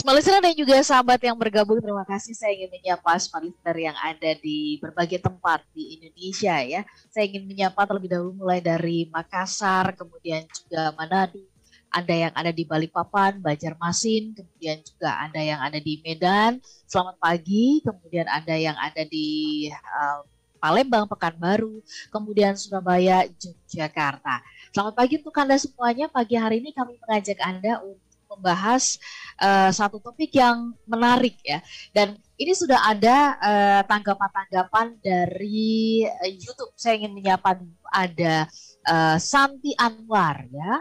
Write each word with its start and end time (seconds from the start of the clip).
Smart 0.00 0.16
listener 0.16 0.40
dan 0.40 0.56
juga 0.56 0.80
sahabat 0.80 1.20
yang 1.20 1.36
bergabung, 1.36 1.76
terima 1.76 2.08
kasih. 2.08 2.32
Saya 2.32 2.56
ingin 2.56 2.72
menyapa 2.72 3.20
smart 3.20 3.44
listener 3.44 3.76
yang 3.76 3.96
ada 4.00 4.32
di 4.40 4.80
berbagai 4.80 5.20
tempat 5.20 5.60
di 5.76 6.00
Indonesia 6.00 6.56
ya. 6.64 6.88
Saya 7.12 7.28
ingin 7.28 7.44
menyapa 7.44 7.84
terlebih 7.84 8.08
dahulu 8.08 8.32
mulai 8.32 8.64
dari 8.64 9.12
Makassar, 9.12 9.92
kemudian 9.92 10.48
juga 10.48 10.96
Manado, 10.96 11.44
ada 11.92 12.14
yang 12.16 12.32
ada 12.32 12.48
di 12.48 12.64
Balikpapan, 12.64 13.44
Banjarmasin, 13.44 14.32
kemudian 14.40 14.80
juga 14.80 15.20
ada 15.20 15.40
yang 15.44 15.60
ada 15.60 15.76
di 15.76 16.00
Medan. 16.00 16.64
Selamat 16.88 17.20
pagi, 17.20 17.84
kemudian 17.84 18.24
ada 18.24 18.56
yang 18.56 18.80
ada 18.80 19.04
di 19.04 19.68
uh, 19.68 20.24
Palembang, 20.64 21.12
Pekanbaru, 21.12 21.84
kemudian 22.08 22.56
Surabaya, 22.56 23.28
Yogyakarta. 23.28 24.40
Selamat 24.72 24.96
pagi 24.96 25.20
untuk 25.20 25.36
Anda 25.36 25.60
semuanya. 25.60 26.08
Pagi 26.08 26.40
hari 26.40 26.64
ini 26.64 26.72
kami 26.72 26.96
mengajak 27.04 27.36
Anda 27.44 27.84
untuk 27.84 28.09
membahas 28.30 28.96
uh, 29.42 29.74
satu 29.74 29.98
topik 29.98 30.30
yang 30.38 30.70
menarik 30.86 31.36
ya. 31.42 31.58
Dan 31.90 32.14
ini 32.38 32.54
sudah 32.54 32.78
ada 32.86 33.36
tanggapan 33.84 33.90
tanggapan-tanggapan 33.90 34.86
dari 35.02 36.06
uh, 36.06 36.30
YouTube. 36.30 36.72
Saya 36.78 37.02
ingin 37.02 37.12
menyapa 37.12 37.58
ada 37.90 38.46
uh, 38.86 39.16
Santi 39.18 39.74
Anwar 39.76 40.46
ya. 40.48 40.72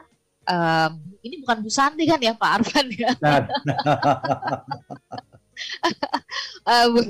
Uh, 0.49 0.89
ini 1.21 1.45
bukan 1.45 1.61
Bu 1.61 1.69
Santi 1.69 2.09
kan 2.09 2.17
ya 2.17 2.33
Pak 2.33 2.51
Arfan 2.61 2.89
ya? 2.89 3.13
uh, 6.65 6.89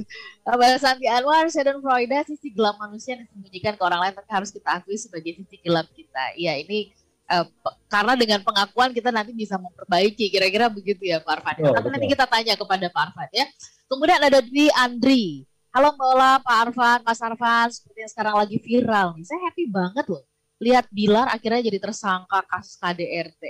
Mbak 0.50 0.82
Santi 0.82 1.06
Anwar, 1.06 1.46
dan 1.48 1.78
Freuda, 1.78 2.26
sisi 2.26 2.50
gelap 2.50 2.76
manusia 2.82 3.16
yang 3.16 3.24
disembunyikan 3.30 3.78
ke 3.78 3.84
orang 3.86 4.02
lain, 4.02 4.14
tapi 4.18 4.30
harus 4.34 4.50
kita 4.50 4.82
akui 4.82 4.98
sebagai 4.98 5.38
sisi 5.38 5.62
gelap 5.62 5.86
kita. 5.94 6.34
Iya, 6.34 6.58
ini 6.58 6.90
uh, 7.30 7.46
karena 7.88 8.14
dengan 8.18 8.40
pengakuan 8.42 8.92
kita 8.92 9.14
nanti 9.14 9.32
bisa 9.32 9.56
memperbaiki 9.56 10.34
kira-kira 10.34 10.68
begitu 10.68 11.06
ya 11.06 11.22
Pak 11.22 11.40
Arfan. 11.40 11.56
Oh, 11.70 11.74
Tapi 11.78 11.88
nanti 11.94 12.08
kita 12.10 12.26
tanya 12.26 12.58
kepada 12.58 12.86
Pak 12.90 13.04
Arfan 13.14 13.30
ya. 13.32 13.46
Kemudian 13.90 14.20
ada 14.22 14.40
di 14.42 14.68
Andri. 14.74 15.46
Halo 15.70 15.94
Mbak 15.94 16.10
Ola, 16.18 16.32
Pak 16.42 16.58
Arfan, 16.66 17.00
Mas 17.06 17.22
Arfan, 17.22 17.70
seperti 17.70 18.02
yang 18.02 18.12
sekarang 18.12 18.36
lagi 18.42 18.58
viral 18.58 19.14
nih. 19.14 19.26
Saya 19.26 19.40
happy 19.46 19.70
banget 19.70 20.06
loh. 20.10 20.26
Lihat 20.60 20.92
Bilar 20.92 21.32
akhirnya 21.32 21.72
jadi 21.72 21.80
tersangka 21.80 22.44
kasus 22.50 22.76
KDRT. 22.82 23.44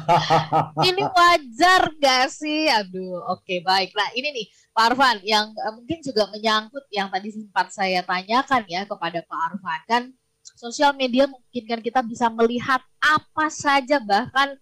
ini 0.88 1.02
wajar 1.04 1.92
gak 2.00 2.32
sih? 2.32 2.70
Aduh, 2.70 3.20
oke 3.28 3.44
okay, 3.44 3.58
baik. 3.60 3.92
Nah 3.92 4.08
ini 4.16 4.32
nih 4.32 4.46
Pak 4.72 4.94
Arfan 4.94 5.20
yang 5.26 5.52
uh, 5.52 5.72
mungkin 5.76 6.00
juga 6.00 6.30
menyangkut 6.32 6.86
yang 6.88 7.12
tadi 7.12 7.28
sempat 7.28 7.68
saya 7.74 8.00
tanyakan 8.06 8.62
ya 8.64 8.88
kepada 8.88 9.20
Pak 9.20 9.40
Arfan 9.52 9.80
kan 9.84 10.02
sosial 10.54 10.94
media 10.94 11.26
memungkinkan 11.26 11.82
kita 11.82 12.00
bisa 12.06 12.30
melihat 12.30 12.80
apa 13.02 13.46
saja 13.50 13.98
bahkan 14.00 14.54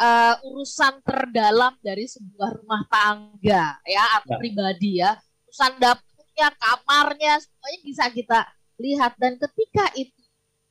uh, 0.00 0.34
urusan 0.50 1.04
terdalam 1.04 1.76
dari 1.84 2.08
sebuah 2.08 2.64
rumah 2.64 2.82
tangga 2.88 3.78
ya 3.84 4.04
atau 4.20 4.34
ya. 4.34 4.38
pribadi 4.40 4.90
ya 5.04 5.12
urusan 5.46 5.72
dapurnya 5.78 6.48
kamarnya 6.58 7.32
semuanya 7.44 7.80
bisa 7.84 8.04
kita 8.10 8.40
lihat 8.80 9.12
dan 9.20 9.38
ketika 9.38 9.86
itu 9.94 10.24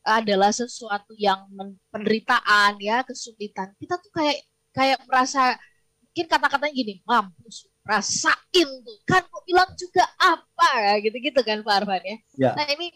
adalah 0.03 0.51
sesuatu 0.51 1.16
yang 1.16 1.47
penderitaan 1.88 2.75
ya 2.83 3.07
kesulitan 3.07 3.71
kita 3.79 3.95
tuh 3.95 4.11
kayak 4.11 4.44
kayak 4.75 4.99
merasa 5.07 5.55
mungkin 6.03 6.25
kata-katanya 6.27 6.73
gini 6.75 6.94
mampus 7.07 7.71
rasain 7.88 8.69
tuh 8.83 8.97
kan 9.07 9.23
kok 9.23 9.44
bilang 9.47 9.71
juga 9.79 10.03
apa 10.19 10.99
gitu 10.99 11.17
gitu 11.19 11.39
kan 11.44 11.63
Pak 11.63 11.75
Arfan 11.83 12.03
ya. 12.03 12.17
ya. 12.35 12.51
Nah 12.55 12.67
ini 12.67 12.91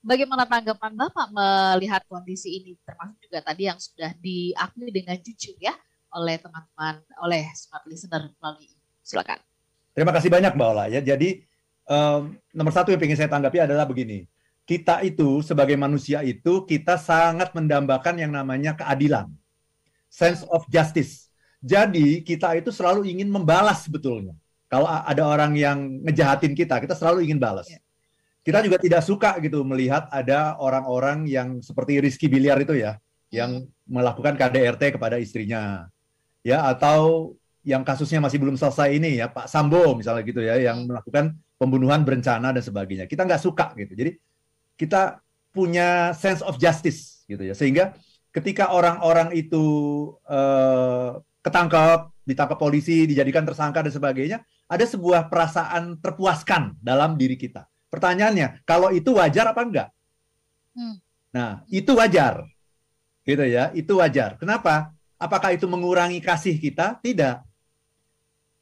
Bagaimana 0.00 0.48
tanggapan 0.48 0.96
Bapak 0.96 1.28
melihat 1.28 2.00
kondisi 2.08 2.56
ini 2.56 2.72
termasuk 2.88 3.20
juga 3.20 3.44
tadi 3.44 3.68
yang 3.68 3.76
sudah 3.76 4.16
diakui 4.16 4.88
dengan 4.88 5.20
jujur 5.20 5.52
ya 5.60 5.76
oleh 6.16 6.40
teman-teman 6.40 7.04
oleh 7.20 7.44
smart 7.52 7.84
listener 7.84 8.32
melalui 8.40 8.72
silakan. 9.04 9.36
Terima 9.92 10.16
kasih 10.16 10.32
banyak 10.32 10.56
Mbak 10.56 10.68
Ola 10.72 10.84
ya. 10.88 11.04
Jadi 11.04 11.44
um, 11.84 12.32
nomor 12.56 12.72
satu 12.72 12.96
yang 12.96 13.00
ingin 13.04 13.20
saya 13.20 13.28
tanggapi 13.28 13.60
adalah 13.60 13.84
begini. 13.84 14.24
Kita 14.64 15.04
itu 15.04 15.44
sebagai 15.44 15.76
manusia 15.76 16.24
itu 16.24 16.64
kita 16.64 16.96
sangat 16.96 17.52
mendambakan 17.52 18.16
yang 18.16 18.32
namanya 18.32 18.72
keadilan. 18.80 19.28
Sense 20.08 20.48
of 20.48 20.64
justice. 20.72 21.28
Jadi 21.60 22.24
kita 22.24 22.56
itu 22.56 22.72
selalu 22.72 23.04
ingin 23.04 23.28
membalas 23.28 23.84
sebetulnya. 23.84 24.32
Kalau 24.64 24.88
ada 24.88 25.28
orang 25.28 25.52
yang 25.60 25.76
ngejahatin 26.08 26.56
kita, 26.56 26.80
kita 26.80 26.96
selalu 26.96 27.28
ingin 27.28 27.36
balas. 27.36 27.68
Yeah 27.68 27.84
kita 28.40 28.64
juga 28.64 28.80
tidak 28.80 29.02
suka 29.04 29.36
gitu 29.44 29.60
melihat 29.68 30.08
ada 30.08 30.56
orang-orang 30.56 31.28
yang 31.28 31.60
seperti 31.60 32.00
Rizky 32.00 32.26
Biliar 32.26 32.56
itu 32.64 32.72
ya, 32.72 32.96
yang 33.28 33.68
melakukan 33.84 34.34
KDRT 34.40 34.96
kepada 34.96 35.20
istrinya, 35.20 35.92
ya 36.40 36.64
atau 36.72 37.32
yang 37.60 37.84
kasusnya 37.84 38.24
masih 38.24 38.40
belum 38.40 38.56
selesai 38.56 38.96
ini 38.96 39.20
ya 39.20 39.28
Pak 39.28 39.44
Sambo 39.44 39.92
misalnya 39.92 40.24
gitu 40.24 40.40
ya, 40.40 40.56
yang 40.56 40.88
melakukan 40.88 41.36
pembunuhan 41.60 42.00
berencana 42.00 42.56
dan 42.56 42.64
sebagainya. 42.64 43.04
Kita 43.04 43.28
nggak 43.28 43.42
suka 43.44 43.76
gitu. 43.76 43.92
Jadi 43.92 44.16
kita 44.80 45.20
punya 45.52 46.16
sense 46.16 46.40
of 46.40 46.56
justice 46.56 47.28
gitu 47.28 47.44
ya, 47.44 47.52
sehingga 47.52 47.92
ketika 48.32 48.72
orang-orang 48.72 49.36
itu 49.36 49.64
uh, 50.24 51.20
ketangkap, 51.44 52.08
ditangkap 52.24 52.56
polisi, 52.56 53.04
dijadikan 53.04 53.44
tersangka 53.44 53.84
dan 53.84 53.92
sebagainya, 53.92 54.38
ada 54.64 54.84
sebuah 54.88 55.28
perasaan 55.28 56.00
terpuaskan 56.00 56.80
dalam 56.80 57.20
diri 57.20 57.36
kita 57.36 57.68
Pertanyaannya, 57.90 58.62
kalau 58.62 58.94
itu 58.94 59.10
wajar 59.18 59.50
apa 59.50 59.60
enggak? 59.66 59.88
Hmm. 60.78 61.02
Nah, 61.34 61.66
itu 61.66 61.90
wajar. 61.98 62.46
Gitu 63.26 63.44
ya, 63.50 63.74
itu 63.74 63.98
wajar. 63.98 64.38
Kenapa? 64.38 64.94
Apakah 65.18 65.52
itu 65.52 65.66
mengurangi 65.66 66.22
kasih 66.22 66.54
kita? 66.56 67.02
Tidak. 67.02 67.42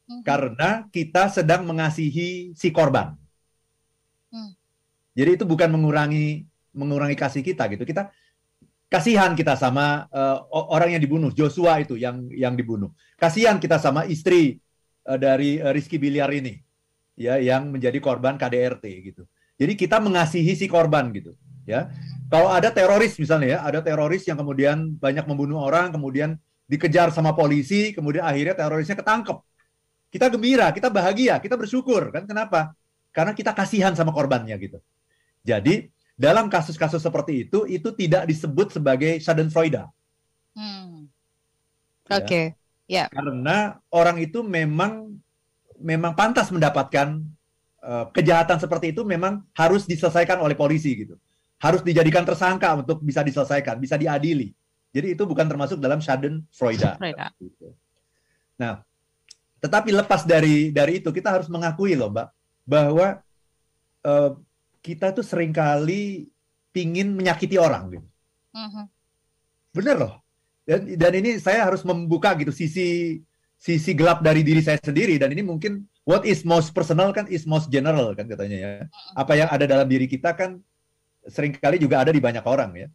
Hmm. 0.09 0.21
Karena 0.25 0.89
kita 0.89 1.29
sedang 1.29 1.69
mengasihi 1.69 2.57
si 2.57 2.67
korban. 2.73 3.13
Hmm. 4.33 4.57
Jadi 5.13 5.37
itu 5.37 5.45
bukan 5.45 5.69
mengurangi 5.77 6.49
mengurangi 6.73 7.13
kasih 7.13 7.45
kita 7.45 7.69
gitu. 7.69 7.85
Kita 7.85 8.09
kasihan 8.89 9.37
kita 9.37 9.53
sama 9.53 10.09
uh, 10.09 10.41
orang 10.73 10.97
yang 10.97 11.01
dibunuh, 11.05 11.29
Joshua 11.29 11.77
itu 11.77 12.01
yang 12.01 12.25
yang 12.33 12.57
dibunuh. 12.57 12.89
Kasihan 13.13 13.61
kita 13.61 13.77
sama 13.77 14.09
istri 14.09 14.57
uh, 15.05 15.21
dari 15.21 15.61
uh, 15.61 15.69
Rizky 15.69 16.01
Biliar 16.01 16.33
ini 16.33 16.68
ya 17.19 17.35
yang 17.35 17.67
menjadi 17.75 17.99
korban 17.99 18.39
KDRT 18.39 18.85
gitu. 19.11 19.27
Jadi 19.59 19.75
kita 19.75 19.99
mengasihi 19.99 20.55
si 20.55 20.71
korban 20.71 21.11
gitu, 21.11 21.35
ya. 21.67 21.91
Kalau 22.31 22.47
ada 22.47 22.71
teroris 22.71 23.19
misalnya 23.19 23.59
ya, 23.59 23.59
ada 23.67 23.83
teroris 23.83 24.23
yang 24.23 24.39
kemudian 24.39 24.95
banyak 24.95 25.27
membunuh 25.27 25.59
orang, 25.59 25.91
kemudian 25.91 26.39
dikejar 26.71 27.11
sama 27.11 27.35
polisi, 27.35 27.91
kemudian 27.91 28.23
akhirnya 28.23 28.55
terorisnya 28.55 28.95
ketangkep. 28.95 29.35
Kita 30.09 30.31
gembira, 30.31 30.71
kita 30.71 30.87
bahagia, 30.87 31.43
kita 31.43 31.59
bersyukur 31.59 32.07
kan 32.15 32.23
kenapa? 32.23 32.71
Karena 33.11 33.35
kita 33.35 33.51
kasihan 33.51 33.91
sama 33.97 34.15
korbannya 34.15 34.55
gitu. 34.55 34.79
Jadi 35.43 35.91
dalam 36.15 36.47
kasus-kasus 36.47 37.03
seperti 37.03 37.49
itu 37.49 37.67
itu 37.67 37.89
tidak 37.97 38.29
disebut 38.29 38.79
sebagai 38.79 39.19
schadenfreude. 39.19 39.83
Hmm. 40.55 41.09
Ya. 42.07 42.15
Oke. 42.15 42.25
Okay. 42.25 42.45
Ya. 42.89 42.95
Yeah. 43.05 43.07
Karena 43.11 43.57
orang 43.91 44.17
itu 44.21 44.41
memang 44.45 45.19
memang 45.79 46.13
pantas 46.13 46.51
mendapatkan 46.51 47.23
uh, 47.83 48.05
kejahatan 48.11 48.59
seperti 48.59 48.91
itu 48.91 49.07
memang 49.07 49.43
harus 49.55 49.87
diselesaikan 49.87 50.39
oleh 50.39 50.53
polisi 50.53 50.93
gitu. 50.95 51.15
Harus 51.59 51.83
dijadikan 51.83 52.23
tersangka 52.23 52.71
untuk 52.75 53.03
bisa 53.03 53.19
diselesaikan, 53.19 53.79
bisa 53.79 53.99
diadili. 53.99 54.55
Jadi 54.95 55.13
itu 55.13 55.23
bukan 55.27 55.45
termasuk 55.45 55.77
dalam 55.77 55.99
Schadenfreude. 55.99 56.97
Gitu. 57.37 57.75
Nah, 58.57 58.81
tetapi 59.59 59.91
lepas 59.91 60.23
dari 60.23 60.71
dari 60.71 61.03
itu 61.03 61.11
kita 61.11 61.35
harus 61.35 61.51
mengakui 61.51 61.99
loh, 61.99 62.09
Mbak, 62.09 62.27
bahwa 62.63 63.07
uh, 64.07 64.31
kita 64.79 65.11
tuh 65.11 65.25
sering 65.25 65.51
kali 65.51 66.31
pingin 66.71 67.11
menyakiti 67.11 67.59
orang 67.59 67.91
gitu. 67.91 68.07
Uh-huh. 68.55 68.85
Bener 69.75 69.95
loh. 69.99 70.13
Dan, 70.63 70.85
dan 70.95 71.13
ini 71.17 71.41
saya 71.41 71.65
harus 71.65 71.81
membuka 71.81 72.37
gitu 72.37 72.53
sisi 72.53 73.19
sisi 73.59 73.91
gelap 73.91 74.23
dari 74.23 74.39
diri 74.39 74.63
saya 74.63 74.79
sendiri 74.79 75.19
dan 75.19 75.35
ini 75.35 75.43
mungkin 75.43 75.83
what 76.07 76.23
is 76.23 76.47
most 76.47 76.71
personal 76.71 77.11
kan 77.11 77.27
is 77.27 77.43
most 77.43 77.67
general 77.67 78.15
kan 78.15 78.25
katanya 78.25 78.57
ya. 78.57 78.71
Apa 79.13 79.35
yang 79.35 79.51
ada 79.51 79.67
dalam 79.67 79.85
diri 79.85 80.07
kita 80.07 80.31
kan 80.31 80.63
sering 81.27 81.51
kali 81.59 81.75
juga 81.75 81.99
ada 81.99 82.15
di 82.15 82.23
banyak 82.23 82.41
orang 82.47 82.71
ya. 82.73 82.87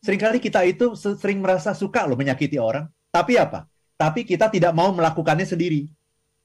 Seringkali 0.00 0.40
kita 0.40 0.64
itu 0.64 0.96
sering 0.96 1.44
merasa 1.44 1.76
suka 1.76 2.04
loh 2.08 2.16
menyakiti 2.16 2.56
orang, 2.60 2.88
tapi 3.12 3.36
apa? 3.36 3.68
Tapi 3.96 4.24
kita 4.28 4.52
tidak 4.52 4.72
mau 4.76 4.92
melakukannya 4.92 5.44
sendiri. 5.44 5.88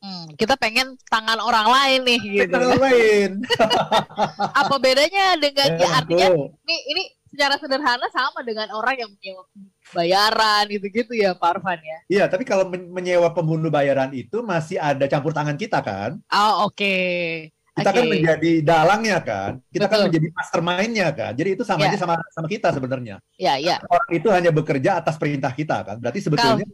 Hmm, 0.02 0.34
kita 0.34 0.58
pengen 0.58 0.98
tangan 1.06 1.38
orang 1.38 1.68
lain 1.70 2.00
nih 2.10 2.22
gitu. 2.42 2.58
Tangan 2.58 2.80
lain. 2.80 3.30
apa 4.66 4.76
bedanya 4.82 5.38
dengan 5.38 5.78
ya, 5.78 5.84
ya 5.84 5.90
artinya 5.94 6.28
ini 6.42 6.78
ini 6.90 7.04
secara 7.32 7.56
sederhana 7.56 8.08
sama 8.12 8.44
dengan 8.44 8.68
orang 8.76 9.00
yang 9.00 9.10
menyewa 9.10 9.44
bayaran 9.96 10.64
gitu-gitu 10.68 11.16
ya 11.16 11.32
Pak 11.32 11.58
Arfan 11.58 11.80
ya. 11.80 11.98
Iya, 12.12 12.26
tapi 12.28 12.44
kalau 12.44 12.68
menyewa 12.68 13.32
pembunuh 13.32 13.72
bayaran 13.72 14.12
itu 14.12 14.44
masih 14.44 14.78
ada 14.78 15.08
campur 15.08 15.32
tangan 15.32 15.56
kita 15.56 15.80
kan? 15.80 16.20
Oh, 16.28 16.68
oke. 16.68 16.76
Okay. 16.76 17.50
Kita 17.72 17.88
okay. 17.88 18.04
kan 18.04 18.12
menjadi 18.12 18.52
dalangnya 18.68 19.18
kan, 19.24 19.52
kita 19.72 19.88
kan 19.88 19.96
Betul. 19.96 19.96
kan 19.96 20.08
menjadi 20.12 20.28
mastermindnya 20.36 21.08
kan. 21.16 21.32
Jadi 21.40 21.50
itu 21.56 21.64
sama 21.64 21.88
yeah. 21.88 21.96
aja 21.96 21.98
sama 22.04 22.16
sama 22.36 22.48
kita 22.52 22.68
sebenarnya. 22.76 23.16
Iya, 23.40 23.48
yeah, 23.48 23.56
iya. 23.56 23.70
Yeah. 23.80 23.88
Orang 23.88 24.10
itu 24.12 24.28
hanya 24.28 24.52
bekerja 24.52 25.00
atas 25.00 25.16
perintah 25.16 25.56
kita 25.56 25.88
kan. 25.88 25.96
Berarti 26.04 26.20
sebetulnya. 26.20 26.68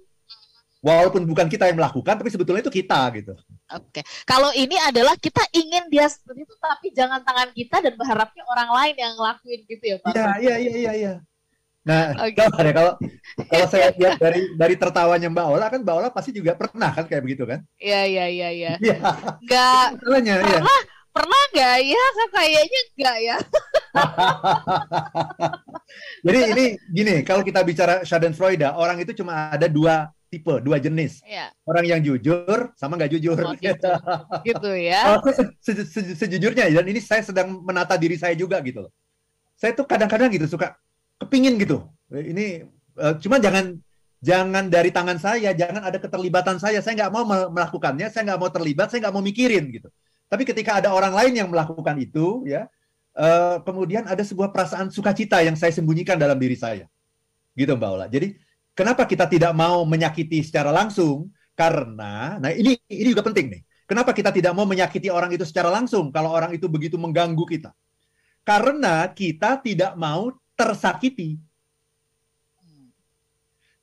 Walaupun 0.87 1.27
bukan 1.27 1.51
kita 1.51 1.67
yang 1.67 1.75
melakukan 1.75 2.15
tapi 2.15 2.31
sebetulnya 2.31 2.63
itu 2.63 2.71
kita 2.71 3.11
gitu. 3.19 3.35
Oke. 3.75 4.07
Kalau 4.23 4.55
ini 4.55 4.79
adalah 4.79 5.19
kita 5.19 5.43
ingin 5.51 5.91
dia 5.91 6.07
seperti 6.07 6.47
itu 6.47 6.55
tapi 6.63 6.95
jangan 6.95 7.19
tangan 7.27 7.51
kita 7.51 7.83
dan 7.83 7.93
berharapnya 7.99 8.47
orang 8.47 8.71
lain 8.71 8.95
yang 8.95 9.13
ngelakuin 9.19 9.61
gitu 9.67 9.83
ya 9.83 9.97
Pak. 9.99 10.15
Iya 10.15 10.31
iya 10.39 10.55
iya 10.55 10.71
iya 10.71 10.93
iya. 10.95 11.13
Nah, 11.87 12.11
okay. 12.19 12.43
ya, 12.43 12.71
kalau 12.75 12.93
kalau 13.47 13.65
saya 13.71 13.95
lihat 13.95 14.19
dari 14.19 14.51
dari 14.59 14.75
tertawanya 14.75 15.31
Mbak 15.31 15.47
Ola 15.47 15.71
kan 15.71 15.81
Mbak 15.87 15.95
Ola 15.95 16.09
pasti 16.11 16.35
juga 16.35 16.51
pernah 16.59 16.91
kan 16.91 17.07
kayak 17.07 17.23
begitu 17.23 17.47
kan? 17.47 17.63
Iya 17.79 18.03
iya 18.03 18.25
iya 18.27 18.49
iya. 18.51 18.71
Iya. 18.79 18.97
Enggak. 19.39 19.87
Pernah, 20.03 20.43
ya. 20.43 20.61
pernah 21.15 21.41
nggak 21.49 21.77
ya? 21.81 22.03
Kayaknya 22.29 22.79
enggak 22.93 23.17
ya. 23.23 23.37
Jadi 26.27 26.39
ini 26.53 26.65
gini, 26.91 27.15
kalau 27.23 27.41
kita 27.41 27.63
bicara 27.63 28.03
Schadenfreude, 28.03 28.67
orang 28.75 28.99
itu 29.01 29.15
cuma 29.17 29.55
ada 29.55 29.65
dua 29.71 30.11
tipe, 30.27 30.53
dua 30.61 30.77
jenis. 30.77 31.23
Iya. 31.23 31.51
Orang 31.63 31.87
yang 31.87 31.99
jujur 32.03 32.71
sama 32.75 32.99
nggak 32.99 33.11
jujur. 33.15 33.39
Oh, 33.39 33.55
gitu. 33.55 33.91
gitu 34.43 34.71
ya. 34.75 35.17
Oh, 35.17 35.23
se 35.31 35.43
se 35.63 35.71
se 35.87 36.01
sejujurnya 36.15 36.67
dan 36.71 36.85
ini 36.87 36.99
saya 36.99 37.23
sedang 37.23 37.63
menata 37.63 37.95
diri 37.95 38.19
saya 38.19 38.35
juga 38.35 38.59
gitu 38.63 38.87
loh. 38.87 38.91
Saya 39.57 39.73
tuh 39.73 39.87
kadang-kadang 39.89 40.29
gitu 40.29 40.45
suka 40.45 40.77
kepingin 41.17 41.57
gitu. 41.57 41.87
Ini 42.13 42.67
uh, 42.99 43.17
cuma 43.17 43.41
jangan 43.41 43.79
jangan 44.21 44.69
dari 44.69 44.89
tangan 44.93 45.17
saya, 45.17 45.53
jangan 45.53 45.81
ada 45.81 45.97
keterlibatan 45.97 46.61
saya. 46.61 46.83
Saya 46.83 47.05
nggak 47.05 47.11
mau 47.13 47.25
melakukannya, 47.49 48.07
saya 48.13 48.33
nggak 48.33 48.39
mau 48.39 48.51
terlibat, 48.53 48.87
saya 48.93 49.07
nggak 49.07 49.15
mau 49.15 49.23
mikirin 49.25 49.65
gitu. 49.73 49.89
Tapi 50.27 50.43
ketika 50.43 50.83
ada 50.83 50.91
orang 50.91 51.15
lain 51.15 51.33
yang 51.39 51.49
melakukan 51.49 51.95
itu, 52.03 52.43
ya, 52.43 52.67
uh, 53.15 53.63
kemudian 53.63 54.03
ada 54.05 54.19
sebuah 54.21 54.51
perasaan 54.51 54.91
sukacita 54.91 55.39
yang 55.39 55.55
saya 55.55 55.71
sembunyikan 55.71 56.19
dalam 56.19 56.35
diri 56.35 56.59
saya, 56.59 56.83
gitu 57.55 57.79
Mbak 57.79 57.89
Ola. 57.95 58.05
Jadi 58.11 58.35
Kenapa 58.77 59.09
kita 59.09 59.25
tidak 59.25 59.57
mau 59.57 59.81
menyakiti 59.89 60.45
secara 60.45 60.69
langsung? 60.69 61.33
Karena, 61.57 62.37
nah 62.37 62.53
ini 62.53 62.77
ini 62.85 63.09
juga 63.09 63.25
penting 63.25 63.49
nih. 63.49 63.61
Kenapa 63.89 64.13
kita 64.13 64.29
tidak 64.29 64.53
mau 64.53 64.69
menyakiti 64.69 65.09
orang 65.09 65.33
itu 65.33 65.41
secara 65.41 65.73
langsung 65.73 66.13
kalau 66.13 66.29
orang 66.29 66.53
itu 66.53 66.69
begitu 66.69 66.93
mengganggu 67.01 67.41
kita? 67.49 67.73
Karena 68.45 69.09
kita 69.09 69.57
tidak 69.65 69.97
mau 69.97 70.29
tersakiti. 70.53 71.41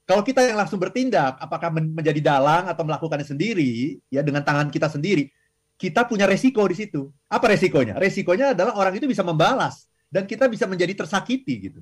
Kalau 0.05 0.21
kita 0.21 0.45
yang 0.47 0.61
langsung 0.61 0.79
bertindak, 0.79 1.41
apakah 1.41 1.73
menjadi 1.73 2.21
dalang 2.21 2.69
atau 2.69 2.85
melakukannya 2.85 3.25
sendiri, 3.25 3.99
ya 4.13 4.21
dengan 4.21 4.45
tangan 4.45 4.69
kita 4.69 4.93
sendiri, 4.93 5.33
kita 5.81 6.07
punya 6.07 6.29
resiko 6.29 6.63
di 6.71 6.77
situ. 6.77 7.11
Apa 7.27 7.51
resikonya? 7.51 7.99
Resikonya 7.99 8.53
adalah 8.55 8.79
orang 8.79 8.95
itu 9.01 9.09
bisa 9.11 9.25
membalas 9.27 9.89
dan 10.07 10.29
kita 10.29 10.47
bisa 10.47 10.69
menjadi 10.71 10.95
tersakiti 10.95 11.73
gitu. 11.73 11.81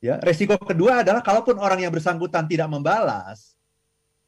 Ya, 0.00 0.16
resiko 0.24 0.56
kedua 0.56 1.04
adalah 1.04 1.20
kalaupun 1.20 1.60
orang 1.60 1.84
yang 1.84 1.92
bersangkutan 1.92 2.48
tidak 2.48 2.72
membalas, 2.72 3.52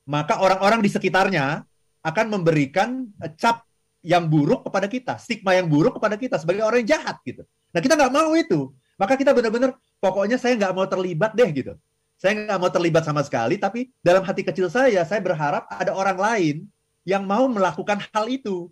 maka 0.05 0.37
orang-orang 0.37 0.85
di 0.85 0.93
sekitarnya 0.93 1.65
akan 2.05 2.27
memberikan 2.29 3.09
cap 3.41 3.65
yang 4.05 4.29
buruk 4.29 4.69
kepada 4.69 4.85
kita, 4.85 5.17
stigma 5.17 5.57
yang 5.57 5.71
buruk 5.71 5.97
kepada 5.97 6.21
kita 6.21 6.37
sebagai 6.37 6.61
orang 6.61 6.85
yang 6.85 7.01
jahat 7.01 7.17
gitu. 7.25 7.47
Nah 7.73 7.81
kita 7.81 7.97
nggak 7.97 8.13
mau 8.13 8.37
itu, 8.37 8.69
maka 9.01 9.17
kita 9.17 9.33
benar-benar 9.33 9.73
pokoknya 9.97 10.37
saya 10.37 10.61
nggak 10.61 10.75
mau 10.77 10.85
terlibat 10.85 11.33
deh 11.33 11.49
gitu. 11.49 11.73
Saya 12.21 12.37
nggak 12.37 12.59
mau 12.61 12.71
terlibat 12.71 13.03
sama 13.09 13.25
sekali, 13.25 13.57
tapi 13.57 13.89
dalam 14.05 14.23
hati 14.23 14.45
kecil 14.45 14.69
saya, 14.69 15.03
saya 15.09 15.25
berharap 15.25 15.65
ada 15.73 15.97
orang 15.97 16.19
lain 16.21 16.57
yang 17.09 17.25
mau 17.25 17.49
melakukan 17.49 17.99
hal 18.13 18.29
itu. 18.29 18.69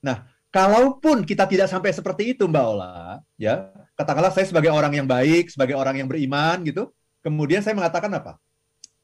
Nah, 0.00 0.24
kalaupun 0.50 1.22
kita 1.24 1.46
tidak 1.46 1.70
sampai 1.70 1.94
seperti 1.94 2.34
itu, 2.36 2.44
Mbak 2.46 2.64
Ola, 2.66 3.22
ya 3.38 3.70
katakanlah 3.94 4.34
saya 4.34 4.46
sebagai 4.46 4.70
orang 4.70 4.92
yang 4.92 5.06
baik, 5.06 5.50
sebagai 5.50 5.78
orang 5.78 5.98
yang 5.98 6.10
beriman 6.10 6.60
gitu, 6.66 6.90
kemudian 7.22 7.62
saya 7.62 7.74
mengatakan 7.78 8.10
apa? 8.14 8.36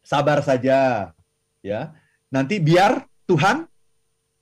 Sabar 0.03 0.43
saja, 0.43 1.11
ya. 1.63 1.95
Nanti 2.31 2.59
biar 2.59 3.07
Tuhan 3.27 3.67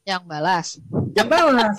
yang 0.05 0.25
balas. 0.29 0.77
Yang 1.17 1.29
balas. 1.33 1.77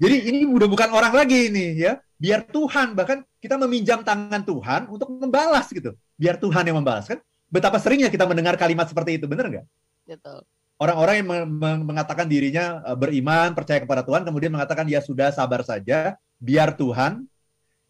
Jadi 0.00 0.16
ini 0.30 0.48
udah 0.48 0.68
bukan 0.70 0.88
orang 0.88 1.12
lagi 1.12 1.52
ini 1.52 1.76
ya. 1.76 2.00
Biar 2.16 2.48
Tuhan 2.48 2.96
bahkan 2.96 3.22
kita 3.38 3.60
meminjam 3.60 4.00
tangan 4.02 4.42
Tuhan 4.42 4.88
untuk 4.88 5.12
membalas 5.12 5.68
gitu. 5.68 5.94
Biar 6.16 6.40
Tuhan 6.40 6.64
yang 6.64 6.80
membalas 6.80 7.06
kan. 7.06 7.20
Betapa 7.48 7.80
seringnya 7.80 8.12
kita 8.12 8.28
mendengar 8.28 8.60
kalimat 8.60 8.84
seperti 8.84 9.16
itu, 9.16 9.24
benar 9.24 9.48
nggak? 9.48 9.66
Betul. 10.04 10.44
Orang-orang 10.78 11.14
yang 11.18 11.28
mengatakan 11.82 12.30
dirinya 12.30 12.78
eh, 12.86 12.94
beriman, 12.94 13.50
percaya 13.52 13.82
kepada 13.82 14.06
Tuhan, 14.06 14.22
kemudian 14.22 14.54
mengatakan 14.54 14.86
ya 14.86 15.02
sudah 15.02 15.34
sabar 15.34 15.66
saja, 15.66 16.14
biar 16.38 16.70
Tuhan 16.78 17.26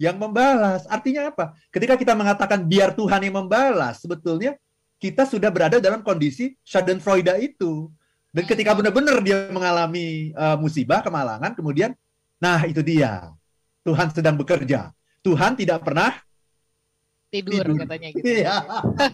yang 0.00 0.16
membalas. 0.16 0.88
Artinya 0.88 1.28
apa? 1.28 1.52
Ketika 1.68 2.00
kita 2.00 2.16
mengatakan 2.16 2.64
biar 2.64 2.96
Tuhan 2.96 3.20
yang 3.28 3.44
membalas, 3.44 4.00
sebetulnya 4.00 4.56
kita 4.98 5.28
sudah 5.28 5.52
berada 5.52 5.78
dalam 5.78 6.00
kondisi 6.00 6.56
Schadenfreude 6.64 7.34
itu. 7.44 7.92
Dan 8.32 8.44
ketika 8.44 8.72
benar-benar 8.72 9.20
dia 9.20 9.50
mengalami 9.50 10.32
uh, 10.36 10.54
musibah, 10.56 11.00
kemalangan, 11.00 11.52
kemudian, 11.52 11.92
nah 12.38 12.62
itu 12.64 12.80
dia. 12.80 13.34
Tuhan 13.82 14.12
sedang 14.12 14.36
bekerja. 14.36 14.92
Tuhan 15.24 15.58
tidak 15.58 15.82
pernah 15.82 16.12
tidur, 17.28 17.64
tidur. 17.64 17.76
katanya 17.84 18.08
gitu. 18.12 18.24
Iya. 18.24 18.54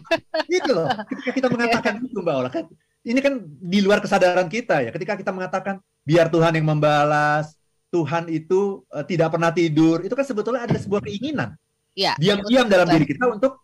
gitu 0.53 0.71
loh. 0.75 0.89
Ketika 1.11 1.31
kita 1.31 1.49
mengatakan 1.51 1.93
itu 2.07 2.19
Mbak 2.21 2.35
Ola, 2.35 2.51
kan 2.51 2.65
ini 3.05 3.21
kan 3.21 3.37
di 3.45 3.79
luar 3.85 4.01
kesadaran 4.01 4.49
kita 4.49 4.81
ya. 4.81 4.91
Ketika 4.91 5.15
kita 5.21 5.31
mengatakan 5.31 5.79
biar 6.03 6.33
Tuhan 6.33 6.57
yang 6.57 6.65
membalas, 6.65 7.53
Tuhan 7.93 8.33
itu 8.33 8.83
uh, 8.89 9.05
tidak 9.05 9.37
pernah 9.37 9.53
tidur, 9.53 10.01
itu 10.03 10.17
kan 10.17 10.25
sebetulnya 10.25 10.65
ada 10.65 10.75
sebuah 10.81 11.05
keinginan. 11.05 11.55
Ya, 11.95 12.19
Diam-diam 12.19 12.67
dalam 12.67 12.91
diri 12.91 13.07
kita 13.07 13.31
untuk 13.31 13.63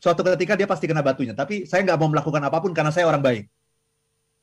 suatu 0.00 0.24
ketika 0.24 0.56
dia 0.56 0.64
pasti 0.64 0.88
kena 0.88 1.04
batunya. 1.04 1.36
Tapi 1.36 1.68
saya 1.68 1.84
nggak 1.84 1.98
mau 2.00 2.08
melakukan 2.08 2.40
apa 2.40 2.58
pun 2.64 2.72
karena 2.72 2.94
saya 2.94 3.04
orang 3.04 3.20
baik. 3.20 3.44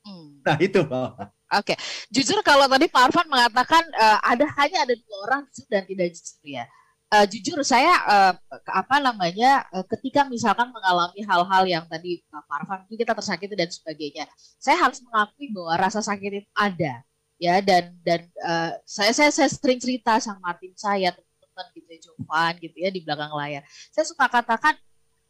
Hmm. 0.05 0.43
Nah 0.45 0.57
itu. 0.61 0.83
Oke, 0.85 1.73
okay. 1.73 1.77
jujur 2.13 2.37
kalau 2.45 2.69
tadi 2.69 2.85
Pak 2.91 3.01
Arfan 3.09 3.27
mengatakan 3.31 3.81
uh, 3.95 4.19
ada 4.21 4.45
hanya 4.61 4.85
ada 4.85 4.93
dua 4.93 5.17
orang 5.25 5.41
jujur 5.49 5.65
dan 5.71 5.83
tidak 5.87 6.13
jujur 6.13 6.43
ya. 6.45 6.65
Uh, 7.05 7.21
jujur 7.29 7.61
saya 7.61 7.93
uh, 8.09 8.33
apa 8.73 8.97
namanya 8.97 9.61
uh, 9.69 9.85
ketika 9.93 10.25
misalkan 10.25 10.73
mengalami 10.73 11.21
hal-hal 11.21 11.63
yang 11.69 11.85
tadi 11.85 12.25
Pak 12.33 12.49
Arfan 12.49 12.81
itu 12.89 12.97
kita 12.97 13.13
tersakiti 13.13 13.53
dan 13.53 13.69
sebagainya, 13.69 14.25
saya 14.57 14.81
harus 14.81 14.99
mengakui 15.05 15.53
bahwa 15.53 15.73
rasa 15.77 16.01
sakit 16.01 16.43
itu 16.43 16.49
ada 16.57 17.05
ya 17.35 17.59
dan 17.59 17.93
dan 18.01 18.25
uh, 18.41 18.73
saya, 18.87 19.11
saya 19.11 19.31
saya 19.31 19.49
sering 19.51 19.79
cerita 19.79 20.17
sama 20.23 20.55
tim 20.57 20.71
saya 20.73 21.11
teman-teman 21.11 21.65
gitu 21.75 21.87
ya 21.87 21.99
Jovan 22.09 22.53
gitu 22.59 22.77
ya 22.79 22.89
di 22.91 22.99
belakang 23.03 23.31
layar. 23.35 23.63
Saya 23.91 24.05
suka 24.07 24.25
katakan 24.27 24.75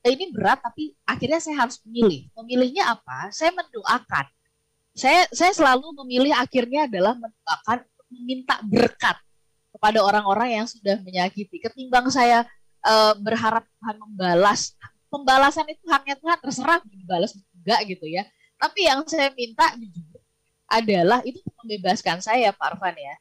eh, 0.05 0.11
ini 0.13 0.29
berat 0.29 0.61
tapi 0.61 0.93
akhirnya 1.05 1.41
saya 1.41 1.65
harus 1.65 1.81
memilih. 1.85 2.29
Memilihnya 2.37 2.93
apa? 2.93 3.33
Saya 3.33 3.53
mendoakan. 3.53 4.25
Saya 4.95 5.27
saya 5.33 5.51
selalu 5.51 5.91
memilih 6.05 6.31
akhirnya 6.31 6.87
adalah 6.87 7.17
mendoakan 7.19 7.83
meminta 8.13 8.61
berkat 8.63 9.17
kepada 9.75 9.99
orang-orang 9.99 10.63
yang 10.63 10.65
sudah 10.65 10.95
menyakiti. 11.03 11.59
Ketimbang 11.59 12.07
saya 12.07 12.47
uh, 12.87 13.13
berharap 13.19 13.67
Tuhan 13.67 13.95
membalas 13.99 14.71
pembalasan 15.11 15.67
itu 15.67 15.83
haknya 15.91 16.15
Tuhan 16.15 16.37
terserah 16.39 16.79
dibalas 16.87 17.35
enggak 17.35 17.79
gitu 17.91 18.07
ya. 18.07 18.23
Tapi 18.55 18.87
yang 18.87 19.03
saya 19.03 19.35
minta 19.35 19.75
adalah 20.71 21.19
itu 21.27 21.43
membebaskan 21.59 22.23
saya 22.23 22.55
Pak 22.55 22.79
Arfan 22.79 22.95
ya. 22.95 23.15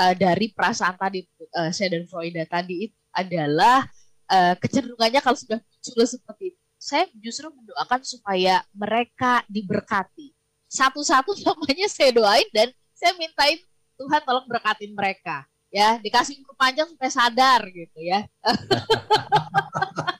Uh, 0.00 0.14
dari 0.16 0.50
perasaan 0.50 0.96
tadi 0.96 1.26
uh, 1.54 1.70
saya 1.70 1.94
dan 1.98 2.08
Freuda 2.08 2.46
tadi 2.48 2.88
itu 2.88 2.98
adalah 3.12 3.84
uh, 4.32 4.54
kecenderungannya 4.56 5.20
kalau 5.20 5.36
sudah 5.36 5.58
muncul 5.60 6.06
seperti 6.06 6.54
itu 6.54 6.60
saya 6.80 7.04
justru 7.20 7.52
mendoakan 7.52 8.00
supaya 8.00 8.64
mereka 8.72 9.44
diberkati. 9.52 10.32
Satu-satu 10.64 11.36
namanya 11.44 11.86
saya 11.92 12.10
doain 12.16 12.48
dan 12.56 12.72
saya 12.96 13.12
mintain 13.20 13.60
Tuhan 14.00 14.24
tolong 14.24 14.48
berkatin 14.48 14.96
mereka 14.96 15.44
ya 15.70 16.02
dikasih 16.02 16.42
umur 16.42 16.58
panjang 16.58 16.90
supaya 16.90 17.10
sadar 17.14 17.62
gitu 17.70 17.98
ya 18.02 18.26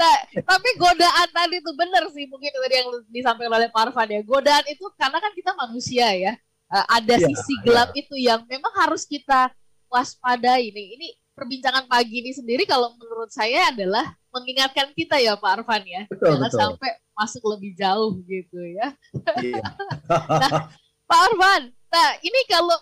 nah, 0.00 0.14
tapi 0.44 0.68
godaan 0.76 1.28
tadi 1.32 1.60
itu 1.60 1.72
benar 1.74 2.04
sih 2.12 2.24
mungkin 2.28 2.52
tadi 2.52 2.74
yang 2.80 2.88
disampaikan 3.10 3.54
oleh 3.56 3.68
Parvan 3.72 4.08
ya. 4.08 4.20
Godaan 4.24 4.64
itu 4.68 4.84
karena 4.96 5.18
kan 5.18 5.32
kita 5.34 5.52
manusia 5.56 6.08
ya. 6.14 6.32
Uh, 6.68 6.84
ada 7.00 7.16
ya, 7.16 7.24
sisi 7.24 7.54
gelap 7.64 7.96
ya. 7.96 8.04
itu 8.04 8.14
yang 8.20 8.44
memang 8.44 8.72
harus 8.76 9.08
kita 9.08 9.48
waspadai 9.88 10.68
nih. 10.68 10.86
Ini 11.00 11.08
perbincangan 11.32 11.88
pagi 11.88 12.20
ini 12.20 12.32
sendiri 12.36 12.68
kalau 12.68 12.92
menurut 12.98 13.32
saya 13.32 13.72
adalah 13.72 14.04
mengingatkan 14.28 14.92
kita 14.92 15.16
ya 15.16 15.38
Pak 15.38 15.62
Arfan 15.62 15.84
ya. 15.88 16.02
Betul, 16.12 16.36
Jangan 16.36 16.50
betul. 16.52 16.60
sampai 16.60 16.90
masuk 17.16 17.42
lebih 17.56 17.72
jauh 17.74 18.20
gitu 18.28 18.60
ya. 18.76 18.92
Iya. 19.40 19.64
nah, 20.44 20.68
Pak 21.08 21.20
Arfan, 21.32 21.62
nah 21.88 22.08
ini 22.20 22.40
kalau 22.48 22.76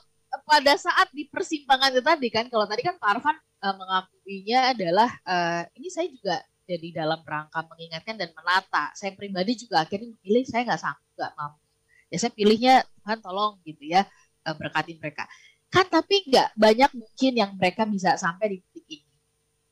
pada 0.45 0.75
saat 0.77 1.09
di 1.15 1.25
persimpangan 1.31 1.95
itu 1.95 2.03
tadi 2.03 2.29
kan, 2.29 2.45
kalau 2.51 2.67
tadi 2.69 2.83
kan 2.85 2.99
Pak 3.01 3.09
Arfan 3.17 3.37
uh, 3.63 3.75
mengakuinya 3.79 4.75
adalah 4.75 5.11
uh, 5.25 5.63
ini 5.79 5.89
saya 5.89 6.11
juga 6.11 6.43
jadi 6.67 7.03
dalam 7.03 7.23
rangka 7.23 7.63
mengingatkan 7.65 8.19
dan 8.19 8.35
menata. 8.35 8.91
Saya 8.99 9.15
pribadi 9.15 9.55
juga 9.55 9.87
akhirnya 9.87 10.11
memilih 10.19 10.45
saya 10.45 10.67
nggak 10.67 10.81
sanggup, 10.83 11.15
nggak 11.15 11.33
mampu. 11.39 11.63
Ya 12.11 12.17
saya 12.19 12.33
pilihnya 12.35 12.75
Tuhan 13.03 13.19
tolong 13.23 13.63
gitu 13.63 13.83
ya 13.87 14.03
uh, 14.45 14.55
berkati 14.59 14.99
mereka. 14.99 15.25
Kan 15.71 15.87
tapi 15.87 16.27
nggak 16.27 16.59
banyak 16.59 16.91
mungkin 16.95 17.33
yang 17.39 17.51
mereka 17.55 17.87
bisa 17.87 18.19
sampai 18.19 18.59
di 18.59 18.59
titik 18.75 19.07
ini. 19.07 19.17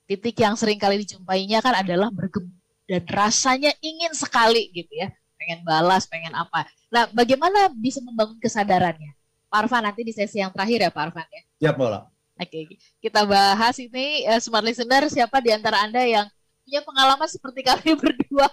Titik 0.05 0.37
yang 0.38 0.55
sering 0.55 0.79
kali 0.79 1.03
dijumpainya 1.03 1.59
kan 1.64 1.75
adalah 1.75 2.09
bergembira. 2.14 2.62
dan 2.85 3.00
rasanya 3.09 3.73
ingin 3.81 4.12
sekali 4.12 4.69
gitu 4.69 4.93
ya, 4.93 5.09
pengen 5.41 5.64
balas, 5.64 6.05
pengen 6.05 6.37
apa. 6.37 6.69
Nah, 6.93 7.09
bagaimana 7.17 7.73
bisa 7.73 8.05
membangun 8.05 8.37
kesadarannya? 8.37 9.17
Pak 9.54 9.70
Arfan 9.70 9.87
nanti 9.87 10.02
di 10.02 10.11
sesi 10.11 10.42
yang 10.42 10.50
terakhir 10.50 10.82
ya 10.82 10.90
Pak 10.90 11.02
Arfan 11.06 11.30
ya. 11.30 11.42
Siap, 11.62 11.78
Bola. 11.78 12.11
Oke, 12.34 12.75
kita 12.99 13.23
bahas 13.23 13.78
ini 13.78 14.26
uh, 14.26 14.42
smart 14.42 14.66
listener 14.66 15.06
siapa 15.06 15.38
di 15.38 15.54
antara 15.54 15.78
Anda 15.87 16.02
yang 16.02 16.26
punya 16.66 16.82
pengalaman 16.82 17.30
seperti 17.30 17.62
kami 17.62 17.94
berdua? 18.02 18.50